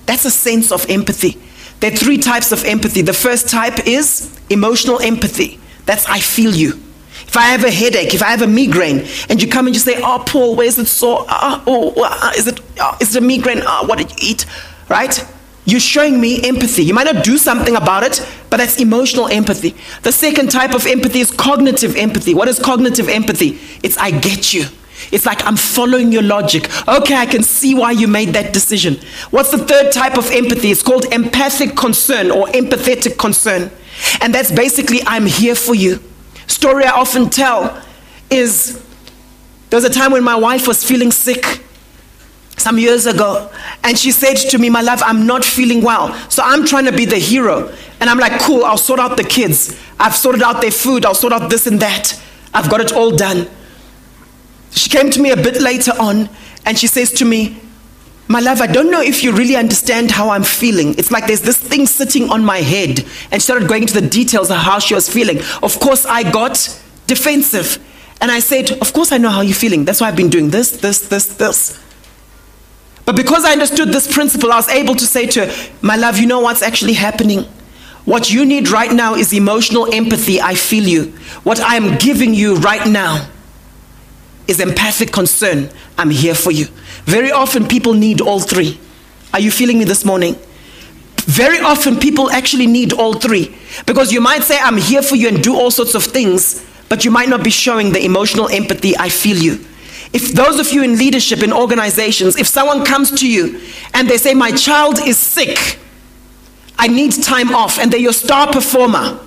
[0.05, 1.38] That's a sense of empathy.
[1.80, 3.01] There are three types of empathy.
[3.01, 5.59] The first type is emotional empathy.
[5.86, 6.74] That's I feel you.
[7.28, 9.80] If I have a headache, if I have a migraine, and you come and you
[9.80, 11.26] say, "Oh, Paul, where is it sore?
[11.30, 13.61] Uh, oh, uh, is it uh, is it a migraine?
[13.61, 14.45] What did you eat?"
[14.89, 15.26] Right?
[15.66, 16.84] You're showing me empathy.
[16.84, 19.76] You might not do something about it, but that's emotional empathy.
[20.01, 22.34] The second type of empathy is cognitive empathy.
[22.34, 23.59] What is cognitive empathy?
[23.84, 24.66] It's I get you.
[25.12, 26.70] It's like I'm following your logic.
[26.88, 28.99] Okay, I can see why you made that decision.
[29.30, 30.72] What's the third type of empathy?
[30.72, 33.72] It's called empathic concern or empathetic concern.
[34.22, 36.01] And that's basically I'm here for you.
[36.47, 37.82] Story I often tell
[38.30, 38.84] is
[39.70, 41.62] there was a time when my wife was feeling sick
[42.62, 43.49] some years ago
[43.84, 46.14] and she said to me, My love, I'm not feeling well.
[46.30, 47.74] So I'm trying to be the hero.
[47.99, 49.80] And I'm like, Cool, I'll sort out the kids.
[49.99, 51.05] I've sorted out their food.
[51.05, 52.20] I'll sort out this and that.
[52.53, 53.49] I've got it all done.
[54.72, 56.30] She came to me a bit later on
[56.66, 57.57] and she says to me,
[58.28, 60.95] My love, I don't know if you really understand how I'm feeling.
[60.97, 62.99] It's like there's this thing sitting on my head.
[63.32, 65.39] And she started going into the details of how she was feeling.
[65.62, 67.80] Of course, I got defensive.
[68.22, 69.84] And I said, Of course, I know how you're feeling.
[69.84, 71.80] That's why I've been doing this, this, this, this.
[73.05, 76.17] But because I understood this principle, I was able to say to her, My love,
[76.17, 77.45] you know what's actually happening?
[78.05, 80.41] What you need right now is emotional empathy.
[80.41, 81.13] I feel you.
[81.43, 83.29] What I am giving you right now
[84.47, 85.69] is empathic concern.
[85.97, 86.65] I'm here for you.
[87.05, 88.79] Very often, people need all three.
[89.33, 90.35] Are you feeling me this morning?
[91.25, 93.55] Very often, people actually need all three.
[93.85, 97.05] Because you might say, I'm here for you and do all sorts of things, but
[97.05, 99.63] you might not be showing the emotional empathy, I feel you.
[100.14, 103.62] If those of you in leadership in organizations, if someone comes to you
[103.93, 105.80] and they say, My child is sick,
[106.78, 109.20] I need time off, and they're your star performer,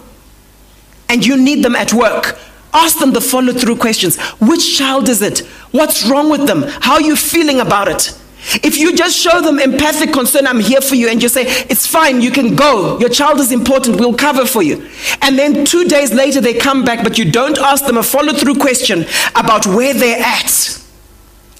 [1.09, 2.39] and you need them at work,
[2.75, 4.21] Ask them the follow through questions.
[4.41, 5.39] Which child is it?
[5.71, 6.65] What's wrong with them?
[6.65, 8.19] How are you feeling about it?
[8.63, 11.87] If you just show them empathic concern, I'm here for you, and you say, it's
[11.87, 12.99] fine, you can go.
[12.99, 14.89] Your child is important, we'll cover for you.
[15.23, 18.33] And then two days later, they come back, but you don't ask them a follow
[18.33, 20.81] through question about where they're at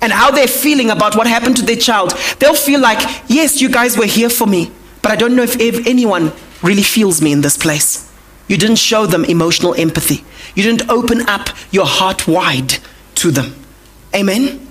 [0.03, 2.13] and how they're feeling about what happened to their child.
[2.39, 4.71] They'll feel like, yes, you guys were here for me,
[5.01, 6.33] but I don't know if, anyone
[6.63, 8.13] really feels me in this place.
[8.47, 10.25] You didn't show them emotional empathy.
[10.55, 12.75] You didn't open up your heart wide
[13.17, 13.55] to them.
[14.15, 14.64] Amen?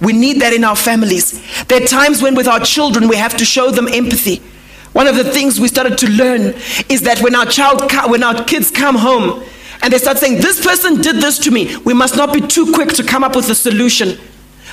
[0.00, 1.40] We need that in our families.
[1.66, 4.40] There are times when, with our children, we have to show them empathy.
[4.92, 6.54] One of the things we started to learn
[6.88, 9.42] is that when our child, when our kids come home
[9.82, 12.72] and they start saying, "This person did this to me," we must not be too
[12.72, 14.18] quick to come up with a solution.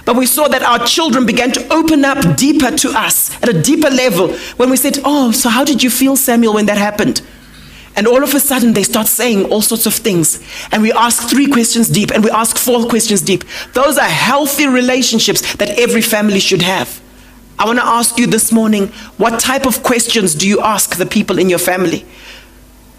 [0.06, 3.54] But we saw that our children began to open up deeper to us at a
[3.54, 7.22] deeper level when we said, "Oh, so how did you feel, Samuel, when that happened?"
[7.96, 10.44] And all of a sudden, they start saying all sorts of things.
[10.72, 13.44] And we ask three questions deep and we ask four questions deep.
[13.74, 17.02] Those are healthy relationships that every family should have.
[17.58, 18.88] I want to ask you this morning
[19.18, 22.06] what type of questions do you ask the people in your family?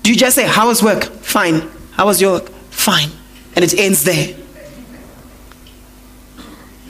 [0.02, 1.04] Do you just say, How was work?
[1.04, 1.68] Fine.
[1.92, 2.48] How was your work?
[2.70, 3.10] Fine.
[3.54, 4.34] And it ends there.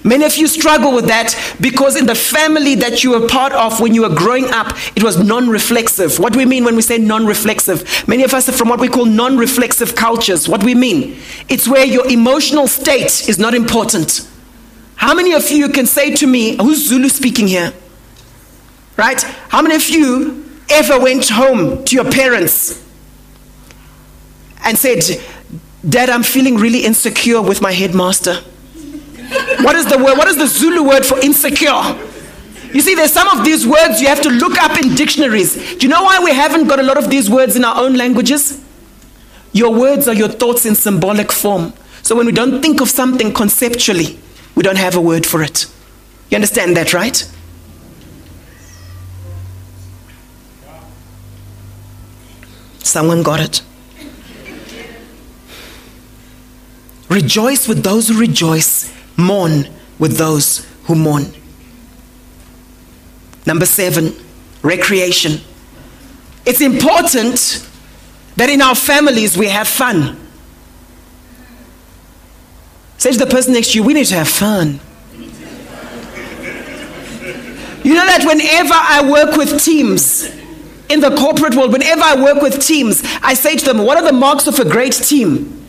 [0.06, 3.80] Many of you struggle with that because in the family that you were part of
[3.80, 6.20] when you were growing up, it was non reflexive.
[6.20, 8.06] What do we mean when we say non reflexive?
[8.06, 10.48] Many of us are from what we call non reflexive cultures.
[10.48, 11.18] What do we mean?
[11.48, 14.30] It's where your emotional state is not important.
[14.94, 17.72] How many of you can say to me, who's Zulu speaking here?
[18.96, 19.20] Right?
[19.48, 22.80] How many of you ever went home to your parents
[24.64, 25.02] and said,
[25.86, 28.44] Dad, I'm feeling really insecure with my headmaster?
[29.62, 30.18] What is the word?
[30.18, 31.82] What is the Zulu word for insecure?
[32.72, 35.76] You see, there's some of these words you have to look up in dictionaries.
[35.76, 37.94] Do you know why we haven't got a lot of these words in our own
[37.94, 38.62] languages?
[39.52, 41.72] Your words are your thoughts in symbolic form.
[42.02, 44.18] So when we don't think of something conceptually,
[44.54, 45.66] we don't have a word for it.
[46.30, 47.16] You understand that, right?
[52.80, 53.62] Someone got it.
[57.08, 61.26] Rejoice with those who rejoice mourn with those who mourn.
[63.46, 64.14] Number seven,
[64.62, 65.40] recreation.
[66.44, 67.66] It's important
[68.36, 70.16] that in our families we have fun.
[72.98, 74.80] Say to the person next to you, we need to have fun.
[77.84, 80.24] You know that whenever I work with teams
[80.88, 84.04] in the corporate world, whenever I work with teams, I say to them, What are
[84.04, 85.65] the marks of a great team?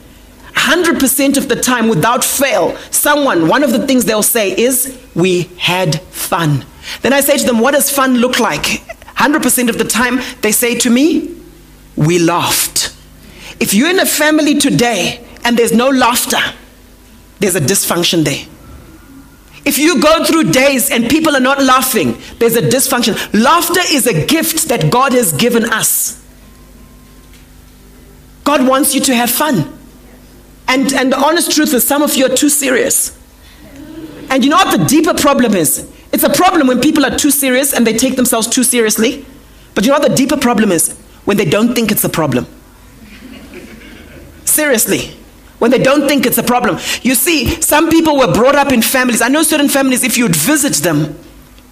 [0.58, 5.44] 100% of the time, without fail, someone, one of the things they'll say is, We
[5.58, 6.66] had fun.
[7.02, 8.64] Then I say to them, What does fun look like?
[9.18, 11.36] 100% of the time, they say to me,
[11.96, 12.96] We laughed.
[13.60, 16.42] If you're in a family today and there's no laughter,
[17.40, 18.46] there's a dysfunction there.
[19.64, 23.16] If you go through days and people are not laughing, there's a dysfunction.
[23.34, 26.24] Laughter is a gift that God has given us.
[28.44, 29.77] God wants you to have fun.
[30.68, 33.18] And, and the honest truth is, some of you are too serious.
[34.30, 35.90] And you know what the deeper problem is?
[36.12, 39.26] It's a problem when people are too serious and they take themselves too seriously.
[39.76, 40.98] But you know what the deeper problem is?
[41.26, 42.48] When they don't think it's a problem.
[44.46, 45.14] Seriously.
[45.60, 46.78] When they don't think it's a problem.
[47.02, 49.22] You see, some people were brought up in families.
[49.22, 51.18] I know certain families, if you'd visit them,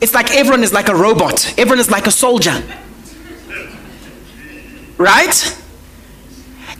[0.02, 2.64] it's like everyone is like a robot, everyone is like a soldier.
[4.98, 5.62] Right?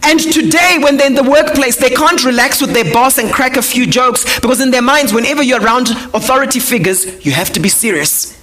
[0.08, 3.58] And today, when they're in the workplace, they can't relax with their boss and crack
[3.58, 7.60] a few jokes because, in their minds, whenever you're around authority figures, you have to
[7.60, 8.40] be serious.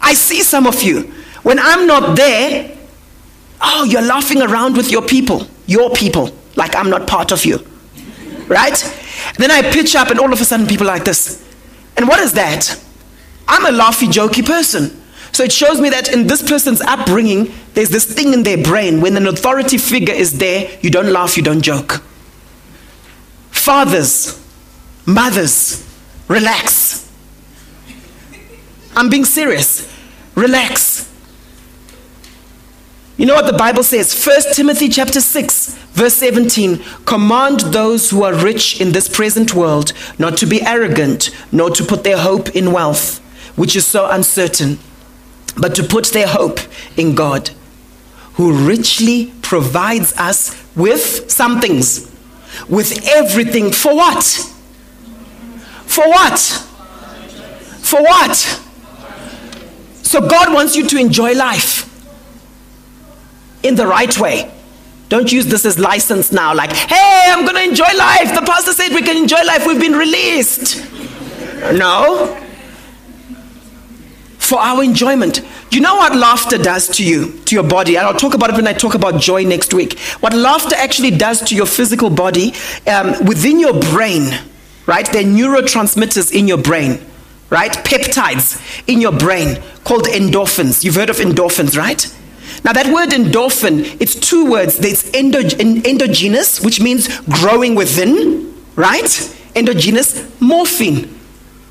[0.00, 1.12] I see some of you.
[1.42, 2.74] When I'm not there,
[3.60, 7.58] oh, you're laughing around with your people, your people, like I'm not part of you.
[8.48, 8.78] Right?
[9.36, 11.44] Then I pitch up, and all of a sudden, people like this.
[11.98, 12.80] And what is that?
[13.46, 15.02] I'm a laughy, jokey person.
[15.36, 19.02] So it shows me that in this person's upbringing, there's this thing in their brain.
[19.02, 22.02] When an authority figure is there, you don't laugh, you don't joke.
[23.50, 24.42] Fathers,
[25.04, 25.86] mothers,
[26.26, 27.12] relax.
[28.96, 29.86] I'm being serious.
[30.36, 31.06] Relax.
[33.18, 34.18] You know what the Bible says?
[34.26, 36.82] 1 Timothy chapter 6, verse 17.
[37.04, 41.84] Command those who are rich in this present world not to be arrogant, nor to
[41.84, 43.18] put their hope in wealth,
[43.54, 44.78] which is so uncertain
[45.56, 46.60] but to put their hope
[46.96, 47.50] in God,
[48.34, 52.12] who richly provides us with some things,
[52.68, 53.72] with everything.
[53.72, 54.24] For what?
[55.86, 56.38] For what?
[57.80, 58.36] For what?
[60.02, 61.84] So God wants you to enjoy life
[63.62, 64.52] in the right way.
[65.08, 68.34] Don't use this as license now, like, hey, I'm going to enjoy life.
[68.34, 69.66] The pastor said we can enjoy life.
[69.66, 70.84] We've been released.
[71.72, 72.45] No
[74.46, 75.40] for our enjoyment.
[75.70, 77.96] You know what laughter does to you, to your body?
[77.96, 79.98] And I'll talk about it when I talk about joy next week.
[80.20, 82.54] What laughter actually does to your physical body,
[82.86, 84.30] um, within your brain,
[84.86, 85.10] right?
[85.10, 87.00] There are neurotransmitters in your brain,
[87.50, 87.72] right?
[87.72, 90.84] Peptides in your brain called endorphins.
[90.84, 92.06] You've heard of endorphins, right?
[92.64, 94.78] Now, that word endorphin, it's two words.
[94.78, 99.38] There's endogenous, which means growing within, right?
[99.54, 101.15] Endogenous, morphine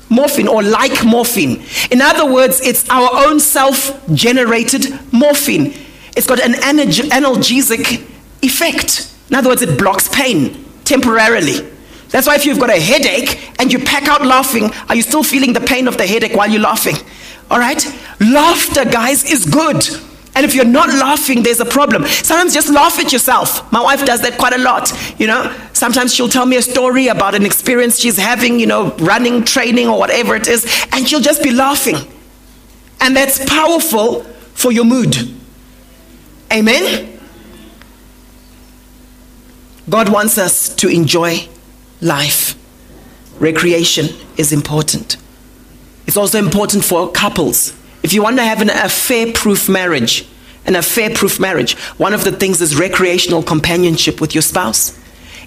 [0.08, 1.64] morphine or like morphine.
[1.90, 5.74] In other words, it's our own self generated morphine.
[6.16, 8.06] It's got an analgesic
[8.42, 9.12] effect.
[9.28, 11.72] In other words, it blocks pain temporarily.
[12.10, 15.24] That's why if you've got a headache and you pack out laughing, are you still
[15.24, 16.96] feeling the pain of the headache while you're laughing?
[17.50, 17.84] All right?
[18.20, 19.84] Laughter, guys, is good.
[20.34, 22.04] And if you're not laughing, there's a problem.
[22.06, 23.70] Sometimes just laugh at yourself.
[23.72, 24.92] My wife does that quite a lot.
[25.18, 28.92] You know, sometimes she'll tell me a story about an experience she's having, you know,
[28.96, 31.96] running, training, or whatever it is, and she'll just be laughing.
[33.00, 34.22] And that's powerful
[34.54, 35.16] for your mood.
[36.52, 37.18] Amen?
[39.88, 41.48] God wants us to enjoy
[42.00, 42.54] life.
[43.38, 44.06] Recreation
[44.36, 45.16] is important.
[46.06, 47.74] It's also important for couples.
[48.02, 50.26] If you want to have an affair proof marriage,
[50.64, 54.98] an affair proof marriage, one of the things is recreational companionship with your spouse.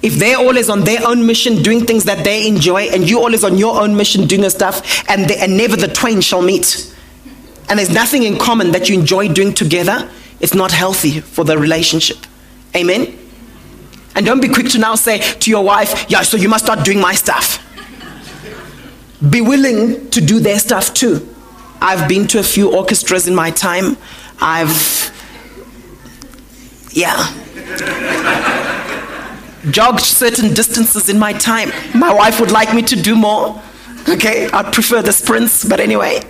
[0.02, 3.44] If they're always on their own mission doing things that they enjoy, and you're always
[3.44, 6.94] on your own mission doing the stuff, and, they, and never the twain shall meet,
[7.70, 11.58] and there's nothing in common that you enjoy doing together, it's not healthy for the
[11.58, 12.18] relationship.
[12.76, 13.18] Amen?
[14.16, 16.86] And don't be quick to now say to your wife, yeah, so you must start
[16.86, 17.66] doing my stuff.
[19.30, 21.36] Be willing to do their stuff too.
[21.82, 23.98] I've been to a few orchestras in my time.
[24.42, 25.12] I've,
[26.92, 27.16] yeah,
[29.72, 31.72] jogged certain distances in my time.
[31.94, 33.62] My wife would like me to do more.
[34.08, 36.22] Okay, I'd prefer the sprints, but anyway.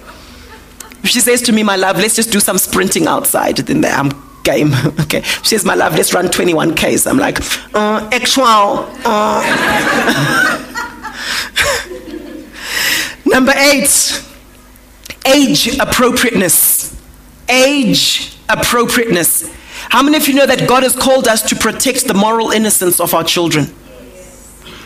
[1.03, 4.11] She says to me, my love, let's just do some sprinting outside, then I'm
[4.43, 4.73] game.
[5.01, 7.07] Okay, she says, my love, let's run 21 Ks.
[7.07, 7.39] I'm like,
[7.73, 8.87] uh, actual.
[9.05, 9.41] Uh.
[13.25, 14.23] Number eight
[15.25, 16.95] age appropriateness.
[17.47, 19.49] Age appropriateness.
[19.89, 22.99] How many of you know that God has called us to protect the moral innocence
[22.99, 23.67] of our children?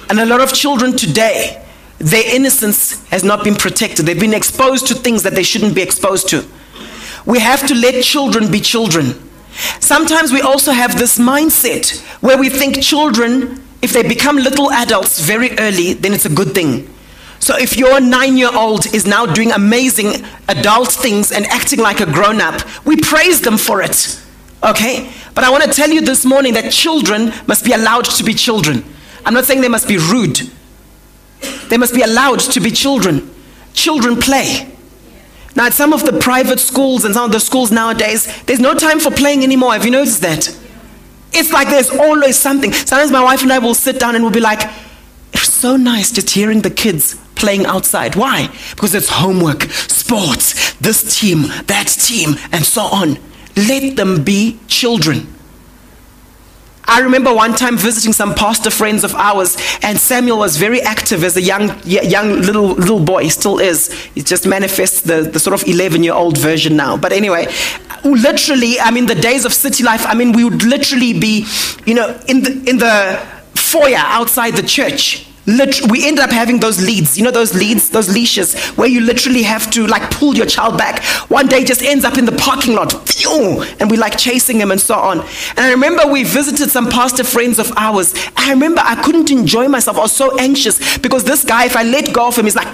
[0.10, 1.64] And a lot of children today,
[2.00, 4.06] their innocence has not been protected.
[4.06, 6.46] They've been exposed to things that they shouldn't be exposed to.
[7.26, 9.30] We have to let children be children.
[9.80, 15.20] Sometimes we also have this mindset where we think children if they become little adults
[15.20, 16.90] very early, then it's a good thing.
[17.40, 22.00] So if your nine year old is now doing amazing adult things and acting like
[22.00, 24.23] a grown up, we praise them for it.
[24.64, 25.12] Okay?
[25.36, 28.34] But I want to tell you this morning that children must be allowed to be
[28.34, 28.86] children.
[29.26, 30.40] I'm not saying they must be rude,
[31.70, 33.30] they must be allowed to be children.
[33.74, 34.70] Children play.
[35.56, 38.74] Now, at some of the private schools and some of the schools nowadays, there's no
[38.74, 39.74] time for playing anymore.
[39.74, 40.48] Have you noticed that?
[41.32, 42.72] It's like there's always something.
[42.72, 44.70] Sometimes my wife and I will sit down and we'll be like,
[45.34, 48.16] it's so nice just hearing the kids playing outside.
[48.16, 48.48] Why?
[48.72, 53.18] Because it's homework, sports, this team, that team, and so on.
[53.56, 55.28] Let them be children.
[56.86, 61.24] I remember one time visiting some pastor friends of ours, and Samuel was very active
[61.24, 63.24] as a young, young little, little boy.
[63.24, 63.92] He still is.
[64.16, 66.98] He just manifests the, the sort of 11 year old version now.
[66.98, 67.48] But anyway,
[68.04, 71.48] literally, I mean, the days of city life, I mean, we would literally be,
[71.86, 73.22] you know, in the, in the
[73.56, 78.14] foyer outside the church We end up having those leads, you know, those leads, those
[78.14, 81.04] leashes, where you literally have to like pull your child back.
[81.30, 82.94] One day just ends up in the parking lot,
[83.82, 85.20] and we like chasing him and so on.
[85.20, 88.14] And I remember we visited some pastor friends of ours.
[88.38, 89.98] I remember I couldn't enjoy myself.
[89.98, 92.68] I was so anxious because this guy, if I let go of him, he's like,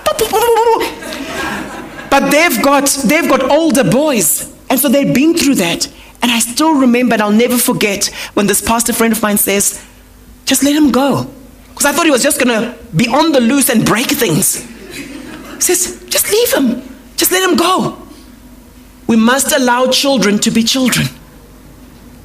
[2.11, 5.87] but they've got they've got older boys, and so they've been through that.
[6.21, 9.83] And I still remember, and I'll never forget when this pastor friend of mine says,
[10.45, 11.31] "Just let him go."
[11.79, 14.65] Because I thought he was just going to be on the loose and break things.
[14.65, 16.81] He says, just leave him.
[17.15, 18.05] Just let him go.
[19.07, 21.07] We must allow children to be children.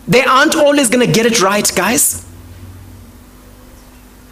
[0.09, 2.24] They aren't always going to get it right, guys.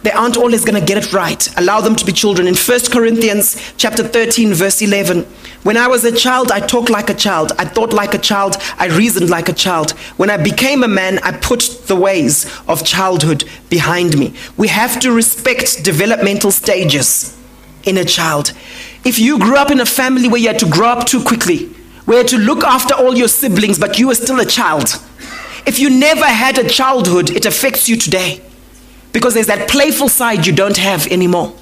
[0.03, 1.47] They aren't always going to get it right.
[1.57, 2.47] Allow them to be children.
[2.47, 5.25] In 1 Corinthians chapter 13 verse 11,
[5.63, 7.53] when I was a child, I talked like a child.
[7.57, 8.57] I thought like a child.
[8.77, 9.91] I reasoned like a child.
[10.17, 14.33] When I became a man, I put the ways of childhood behind me.
[14.57, 17.39] We have to respect developmental stages
[17.85, 18.51] in a child.
[19.05, 21.67] If you grew up in a family where you had to grow up too quickly,
[22.03, 25.01] where you had to look after all your siblings, but you were still a child,
[25.65, 28.41] if you never had a childhood, it affects you today.
[29.13, 31.55] Because there's that playful side you don't have anymore.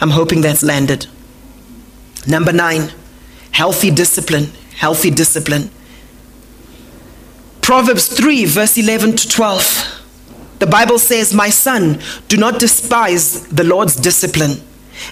[0.00, 1.06] I'm hoping that's landed.
[2.26, 2.92] Number nine,
[3.50, 4.52] healthy discipline.
[4.76, 5.70] Healthy discipline.
[7.62, 9.96] Proverbs 3, verse 11 to 12.
[10.58, 14.60] The Bible says, My son, do not despise the Lord's discipline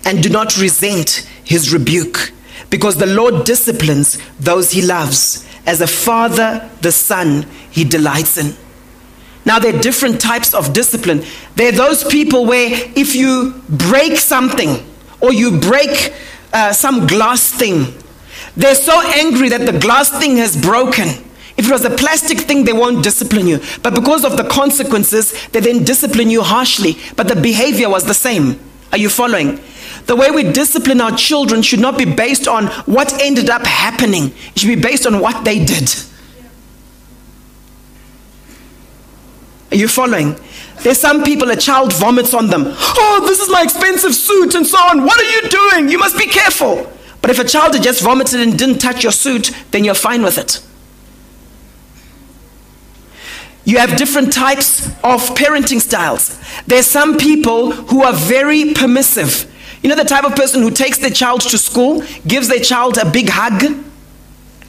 [0.05, 2.32] and do not resent his rebuke,
[2.70, 5.46] because the Lord disciplines those he loves.
[5.66, 8.54] As a father, the son he delights in.
[9.46, 11.24] Now, there are different types of discipline.
[11.56, 14.84] There are those people where if you break something
[15.20, 16.14] or you break
[16.52, 17.94] uh, some glass thing,
[18.56, 21.08] they're so angry that the glass thing has broken.
[21.56, 23.60] If it was a plastic thing, they won't discipline you.
[23.82, 26.96] But because of the consequences, they then discipline you harshly.
[27.16, 28.58] But the behavior was the same.
[28.92, 29.60] Are you following?
[30.07, 34.34] The way we discipline our children should not be based on what ended up happening,
[34.55, 35.94] it should be based on what they did.
[39.72, 40.38] Are you following?
[40.82, 42.64] There's some people, a child vomits on them.
[42.66, 45.05] Oh, this is my expensive suit and so on.
[45.05, 45.88] What are you doing?
[45.88, 46.90] You must be careful.
[47.22, 50.22] But if a child had just vomited and didn't touch your suit, then you're fine
[50.22, 50.61] with it.
[53.64, 56.38] You have different types of parenting styles.
[56.66, 59.50] There's some people who are very permissive.
[59.85, 62.97] You know the type of person who takes their child to school, gives their child
[62.99, 63.85] a big hug,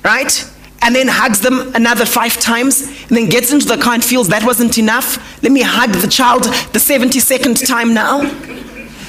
[0.03, 0.51] right?
[0.81, 4.27] and then hugs them another five times, and then gets into the car and feels
[4.27, 5.41] that wasn't enough.
[5.41, 8.21] Let me hug the child the 72nd time now.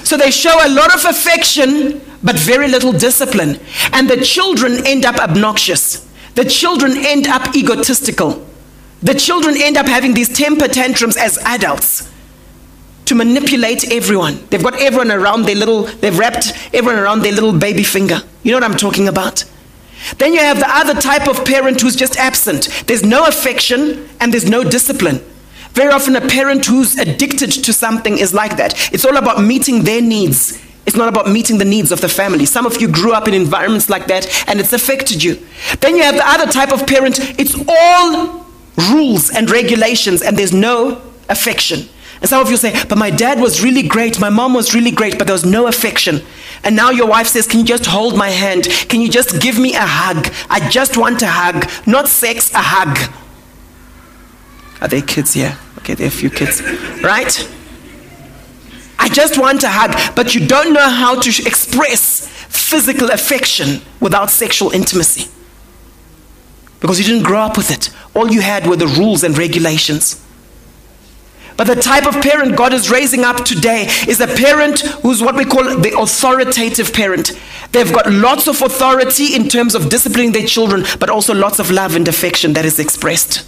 [0.03, 3.61] So they show a lot of affection, but very little discipline.
[3.93, 6.09] And the children end up obnoxious.
[6.35, 8.47] The children end up egotistical.
[9.03, 12.11] The children end up having these temper tantrums as adults
[13.07, 14.45] to manipulate everyone.
[14.51, 18.21] They've got everyone around their little, they've wrapped everyone around their little baby finger.
[18.43, 19.45] You know what I'm talking about?
[20.19, 22.69] Then you have the other type of parent who's just absent.
[22.87, 25.21] There's no affection and there's no discipline.
[25.73, 28.95] Very often, a parent who's addicted to something is like that.
[28.95, 30.63] It's all about meeting their needs.
[30.87, 32.47] It's not about meeting the needs of the family.
[32.47, 35.45] Some of you grew up in environments like that and it's affected you.
[35.81, 38.47] Then you have the other type of parent, it's all
[38.93, 41.89] rules and regulations and there's no affection.
[42.21, 44.91] And some of you say, but my dad was really great, my mom was really
[44.91, 46.23] great, but there was no affection.
[46.65, 48.65] And now your wife says, Can you just hold my hand?
[48.89, 50.33] Can you just give me a hug?
[50.49, 53.13] I just want a hug, not sex, a hug.
[54.81, 55.57] Are there kids here?
[55.79, 56.63] Okay, there are a few kids,
[57.03, 57.49] right?
[58.99, 64.31] I just want a hug, but you don't know how to express physical affection without
[64.31, 65.31] sexual intimacy.
[66.81, 67.91] because you didn't grow up with it.
[68.15, 70.21] All you had were the rules and regulations.
[71.57, 75.37] But the type of parent God is raising up today is a parent who's what
[75.37, 77.33] we call the authoritative parent.
[77.73, 81.71] They've got lots of authority in terms of disciplining their children, but also lots of
[81.71, 83.47] love and affection that is expressed.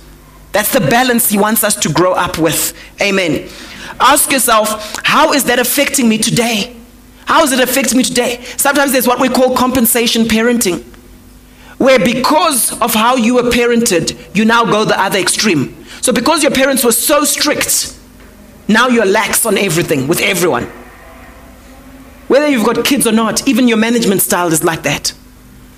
[0.53, 2.73] That's the balance He wants us to grow up with.
[3.03, 3.49] Amen.
[4.01, 6.75] Ask yourself, how is that affecting me today?
[7.27, 8.43] How is it affecting me today?
[8.57, 10.83] Sometimes there's what we call compensation parenting,
[11.77, 15.85] where because of how you were parented, you now go the other extreme.
[16.01, 17.98] So, because your parents were so strict,
[18.69, 20.64] now you're lax on everything with everyone.
[22.29, 25.14] Whether you've got kids or not, even your management style is like that.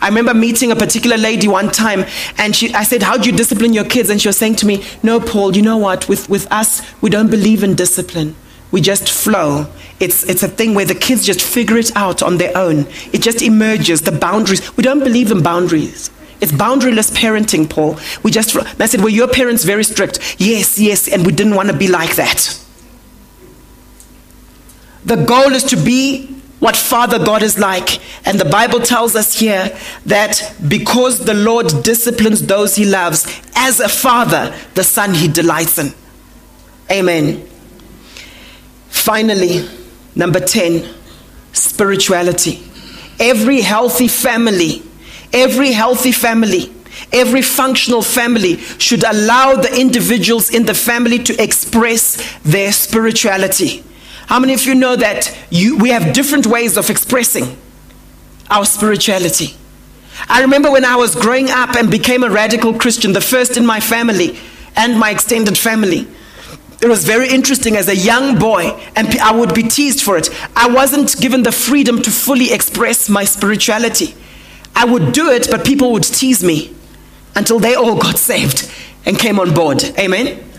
[0.03, 2.05] I remember meeting a particular lady one time,
[2.39, 4.11] and she, I said, How do you discipline your kids?
[4.11, 6.09] And she was saying to me, No, Paul, you know what?
[6.09, 8.35] With, with us, we don't believe in discipline.
[8.73, 9.67] We just flow.
[10.01, 12.87] It's, it's a thing where the kids just figure it out on their own.
[13.13, 14.77] It just emerges, the boundaries.
[14.77, 16.11] We don't believe in boundaries.
[16.41, 17.99] It's boundaryless parenting, Paul.
[18.23, 20.41] We just, I said, Were your parents very strict?
[20.41, 22.59] Yes, yes, and we didn't want to be like that.
[25.05, 26.27] The goal is to be
[26.61, 28.01] what Father God is like.
[28.27, 29.77] And the Bible tells us here
[30.07, 33.27] that because the Lord disciplines those he loves,
[33.57, 35.93] as a father, the son he delights in.
[36.91, 37.47] Amen.
[38.89, 39.69] Finally,
[40.15, 40.95] number 10,
[41.53, 42.63] spirituality.
[43.19, 44.83] Every healthy family,
[45.33, 46.73] every healthy family,
[47.13, 53.85] every functional family should allow the individuals in the family to express their spirituality.
[54.31, 57.59] How many of you know that you, we have different ways of expressing
[58.49, 59.57] our spirituality?
[60.29, 63.67] I remember when I was growing up and became a radical Christian, the first in
[63.67, 64.39] my family
[64.77, 66.07] and my extended family.
[66.81, 70.31] It was very interesting as a young boy, and I would be teased for it.
[70.55, 74.15] I wasn't given the freedom to fully express my spirituality.
[74.77, 76.73] I would do it, but people would tease me
[77.35, 78.71] until they all got saved
[79.05, 79.83] and came on board.
[79.99, 80.50] Amen.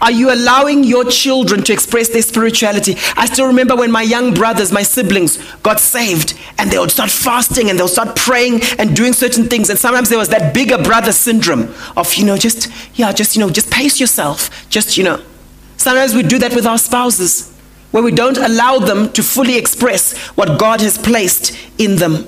[0.00, 2.96] Are you allowing your children to express their spirituality?
[3.16, 7.10] I still remember when my young brothers, my siblings, got saved and they would start
[7.10, 9.68] fasting and they'll start praying and doing certain things.
[9.68, 13.40] And sometimes there was that bigger brother syndrome of, you know, just, yeah, just, you
[13.40, 14.68] know, just pace yourself.
[14.70, 15.22] Just, you know.
[15.76, 17.54] Sometimes we do that with our spouses
[17.90, 22.26] where we don't allow them to fully express what God has placed in them.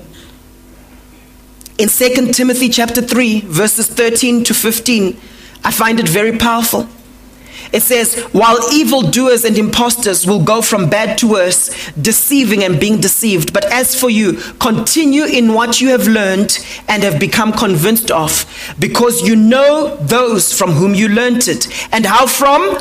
[1.79, 5.17] In 2 Timothy chapter 3, verses 13 to 15,
[5.63, 6.87] I find it very powerful.
[7.73, 13.01] It says, while evildoers and impostors will go from bad to worse, deceiving and being
[13.01, 13.51] deceived.
[13.51, 18.45] But as for you, continue in what you have learned and have become convinced of,
[18.77, 21.67] because you know those from whom you learnt it.
[21.91, 22.77] And how from?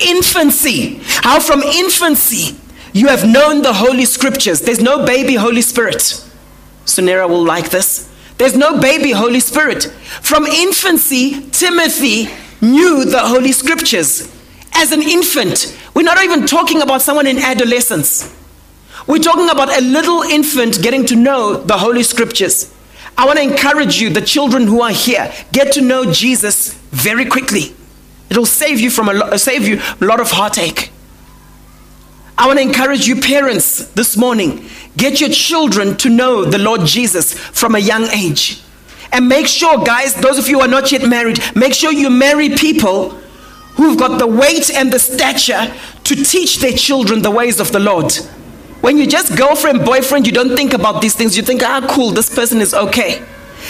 [0.00, 1.00] Infancy.
[1.04, 2.56] How from infancy
[2.94, 4.62] you have known the Holy Scriptures.
[4.62, 6.24] There's no baby Holy Spirit.
[6.86, 8.08] Sunera will like this.
[8.38, 9.84] There's no baby Holy Spirit.
[10.22, 12.30] From infancy, Timothy
[12.60, 14.34] knew the Holy Scriptures
[14.74, 15.76] as an infant.
[15.94, 18.34] We're not even talking about someone in adolescence.
[19.06, 22.74] We're talking about a little infant getting to know the Holy Scriptures.
[23.16, 27.24] I want to encourage you, the children who are here, get to know Jesus very
[27.26, 27.74] quickly.
[28.30, 30.90] It'll save you from a lo- uh, save you a lot of heartache.
[32.36, 34.68] I want to encourage you, parents, this morning.
[34.96, 38.62] Get your children to know the Lord Jesus from a young age.
[39.12, 42.10] And make sure, guys, those of you who are not yet married, make sure you
[42.10, 43.10] marry people
[43.76, 45.72] who've got the weight and the stature
[46.04, 48.12] to teach their children the ways of the Lord.
[48.80, 51.36] When you're just girlfriend, boyfriend, you don't think about these things.
[51.36, 53.24] You think, ah, cool, this person is okay.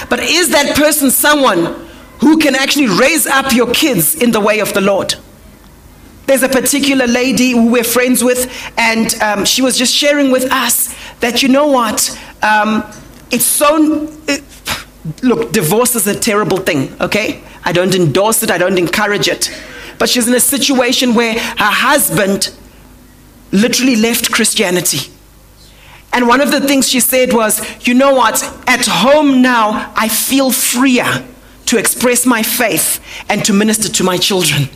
[0.09, 1.87] But is that person someone
[2.21, 5.15] who can actually raise up your kids in the way of the Lord?
[6.27, 10.45] There's a particular lady who we're friends with, and um, she was just sharing with
[10.53, 12.11] us that, you know what?
[12.43, 12.85] Um,
[13.31, 14.09] it's so.
[14.27, 14.43] It,
[15.23, 17.43] Look, divorce is a terrible thing, okay?
[17.65, 19.51] I don't endorse it, I don't encourage it.
[19.99, 22.55] But she's in a situation where her husband
[23.53, 25.13] literally left Christianity.
[26.13, 28.43] And one of the things she said was, You know what?
[28.67, 31.27] At home now, I feel freer
[31.67, 34.69] to express my faith and to minister to my children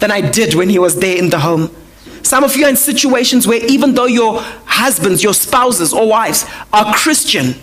[0.00, 1.74] than I did when he was there in the home.
[2.22, 6.44] Some of you are in situations where even though your husbands, your spouses, or wives
[6.72, 7.54] are Christian,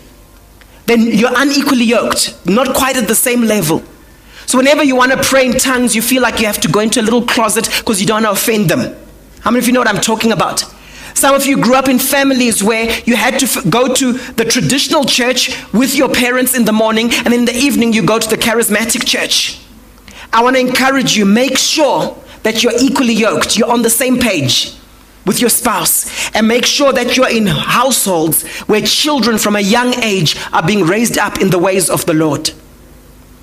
[0.87, 3.83] then you're unequally yoked, not quite at the same level.
[4.45, 6.79] So whenever you want to pray in tongues, you feel like you have to go
[6.79, 8.95] into a little closet because you don't want to offend them.
[9.41, 10.63] How many of you know what I'm talking about?
[11.13, 14.45] Some of you grew up in families where you had to f- go to the
[14.45, 18.29] traditional church with your parents in the morning, and in the evening you go to
[18.29, 19.59] the charismatic church.
[20.31, 24.19] I want to encourage you make sure that you're equally yoked, you're on the same
[24.19, 24.77] page
[25.27, 29.93] with your spouse and make sure that you're in households where children from a young
[30.01, 32.51] age are being raised up in the ways of the Lord.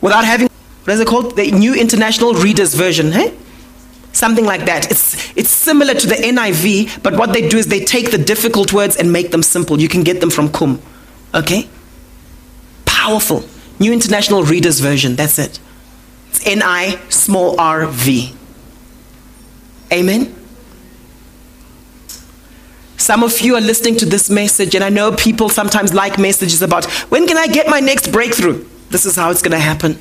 [0.01, 0.49] without having,
[0.85, 1.37] what is it called?
[1.37, 3.35] The New International Reader's Version, hey?
[4.13, 4.91] Something like that.
[4.91, 8.73] It's, it's similar to the NIV, but what they do is they take the difficult
[8.73, 9.81] words and make them simple.
[9.81, 10.81] You can get them from Kum.
[11.35, 11.69] Okay?
[12.85, 13.45] Powerful.
[13.81, 15.17] New International Reader's Version.
[15.17, 15.59] That's it.
[16.31, 18.35] It's N I small r V.
[19.93, 20.34] Amen?
[23.05, 26.63] Some of you are listening to this message, and I know people sometimes like messages
[26.63, 28.65] about when can I get my next breakthrough?
[28.89, 29.99] This is how it's going to happen.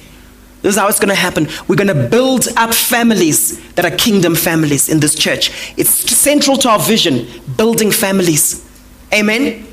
[0.61, 1.49] This is how it's going to happen.
[1.67, 5.73] We're going to build up families that are kingdom families in this church.
[5.75, 7.27] It's central to our vision,
[7.57, 8.65] building families.
[9.13, 9.67] Amen.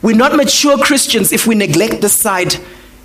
[0.00, 2.54] We're not mature Christians if we neglect this side.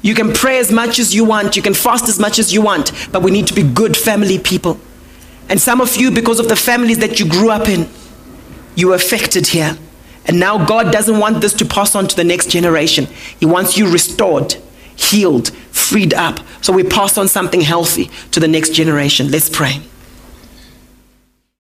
[0.01, 2.61] You can pray as much as you want, you can fast as much as you
[2.61, 4.79] want, but we need to be good family people.
[5.49, 7.89] And some of you, because of the families that you grew up in,
[8.81, 9.77] you were affected here.
[10.25, 13.05] And now God doesn't want this to pass on to the next generation.
[13.39, 14.55] He wants you restored,
[14.95, 16.39] healed, freed up.
[16.61, 19.31] So we pass on something healthy to the next generation.
[19.31, 19.81] Let's pray.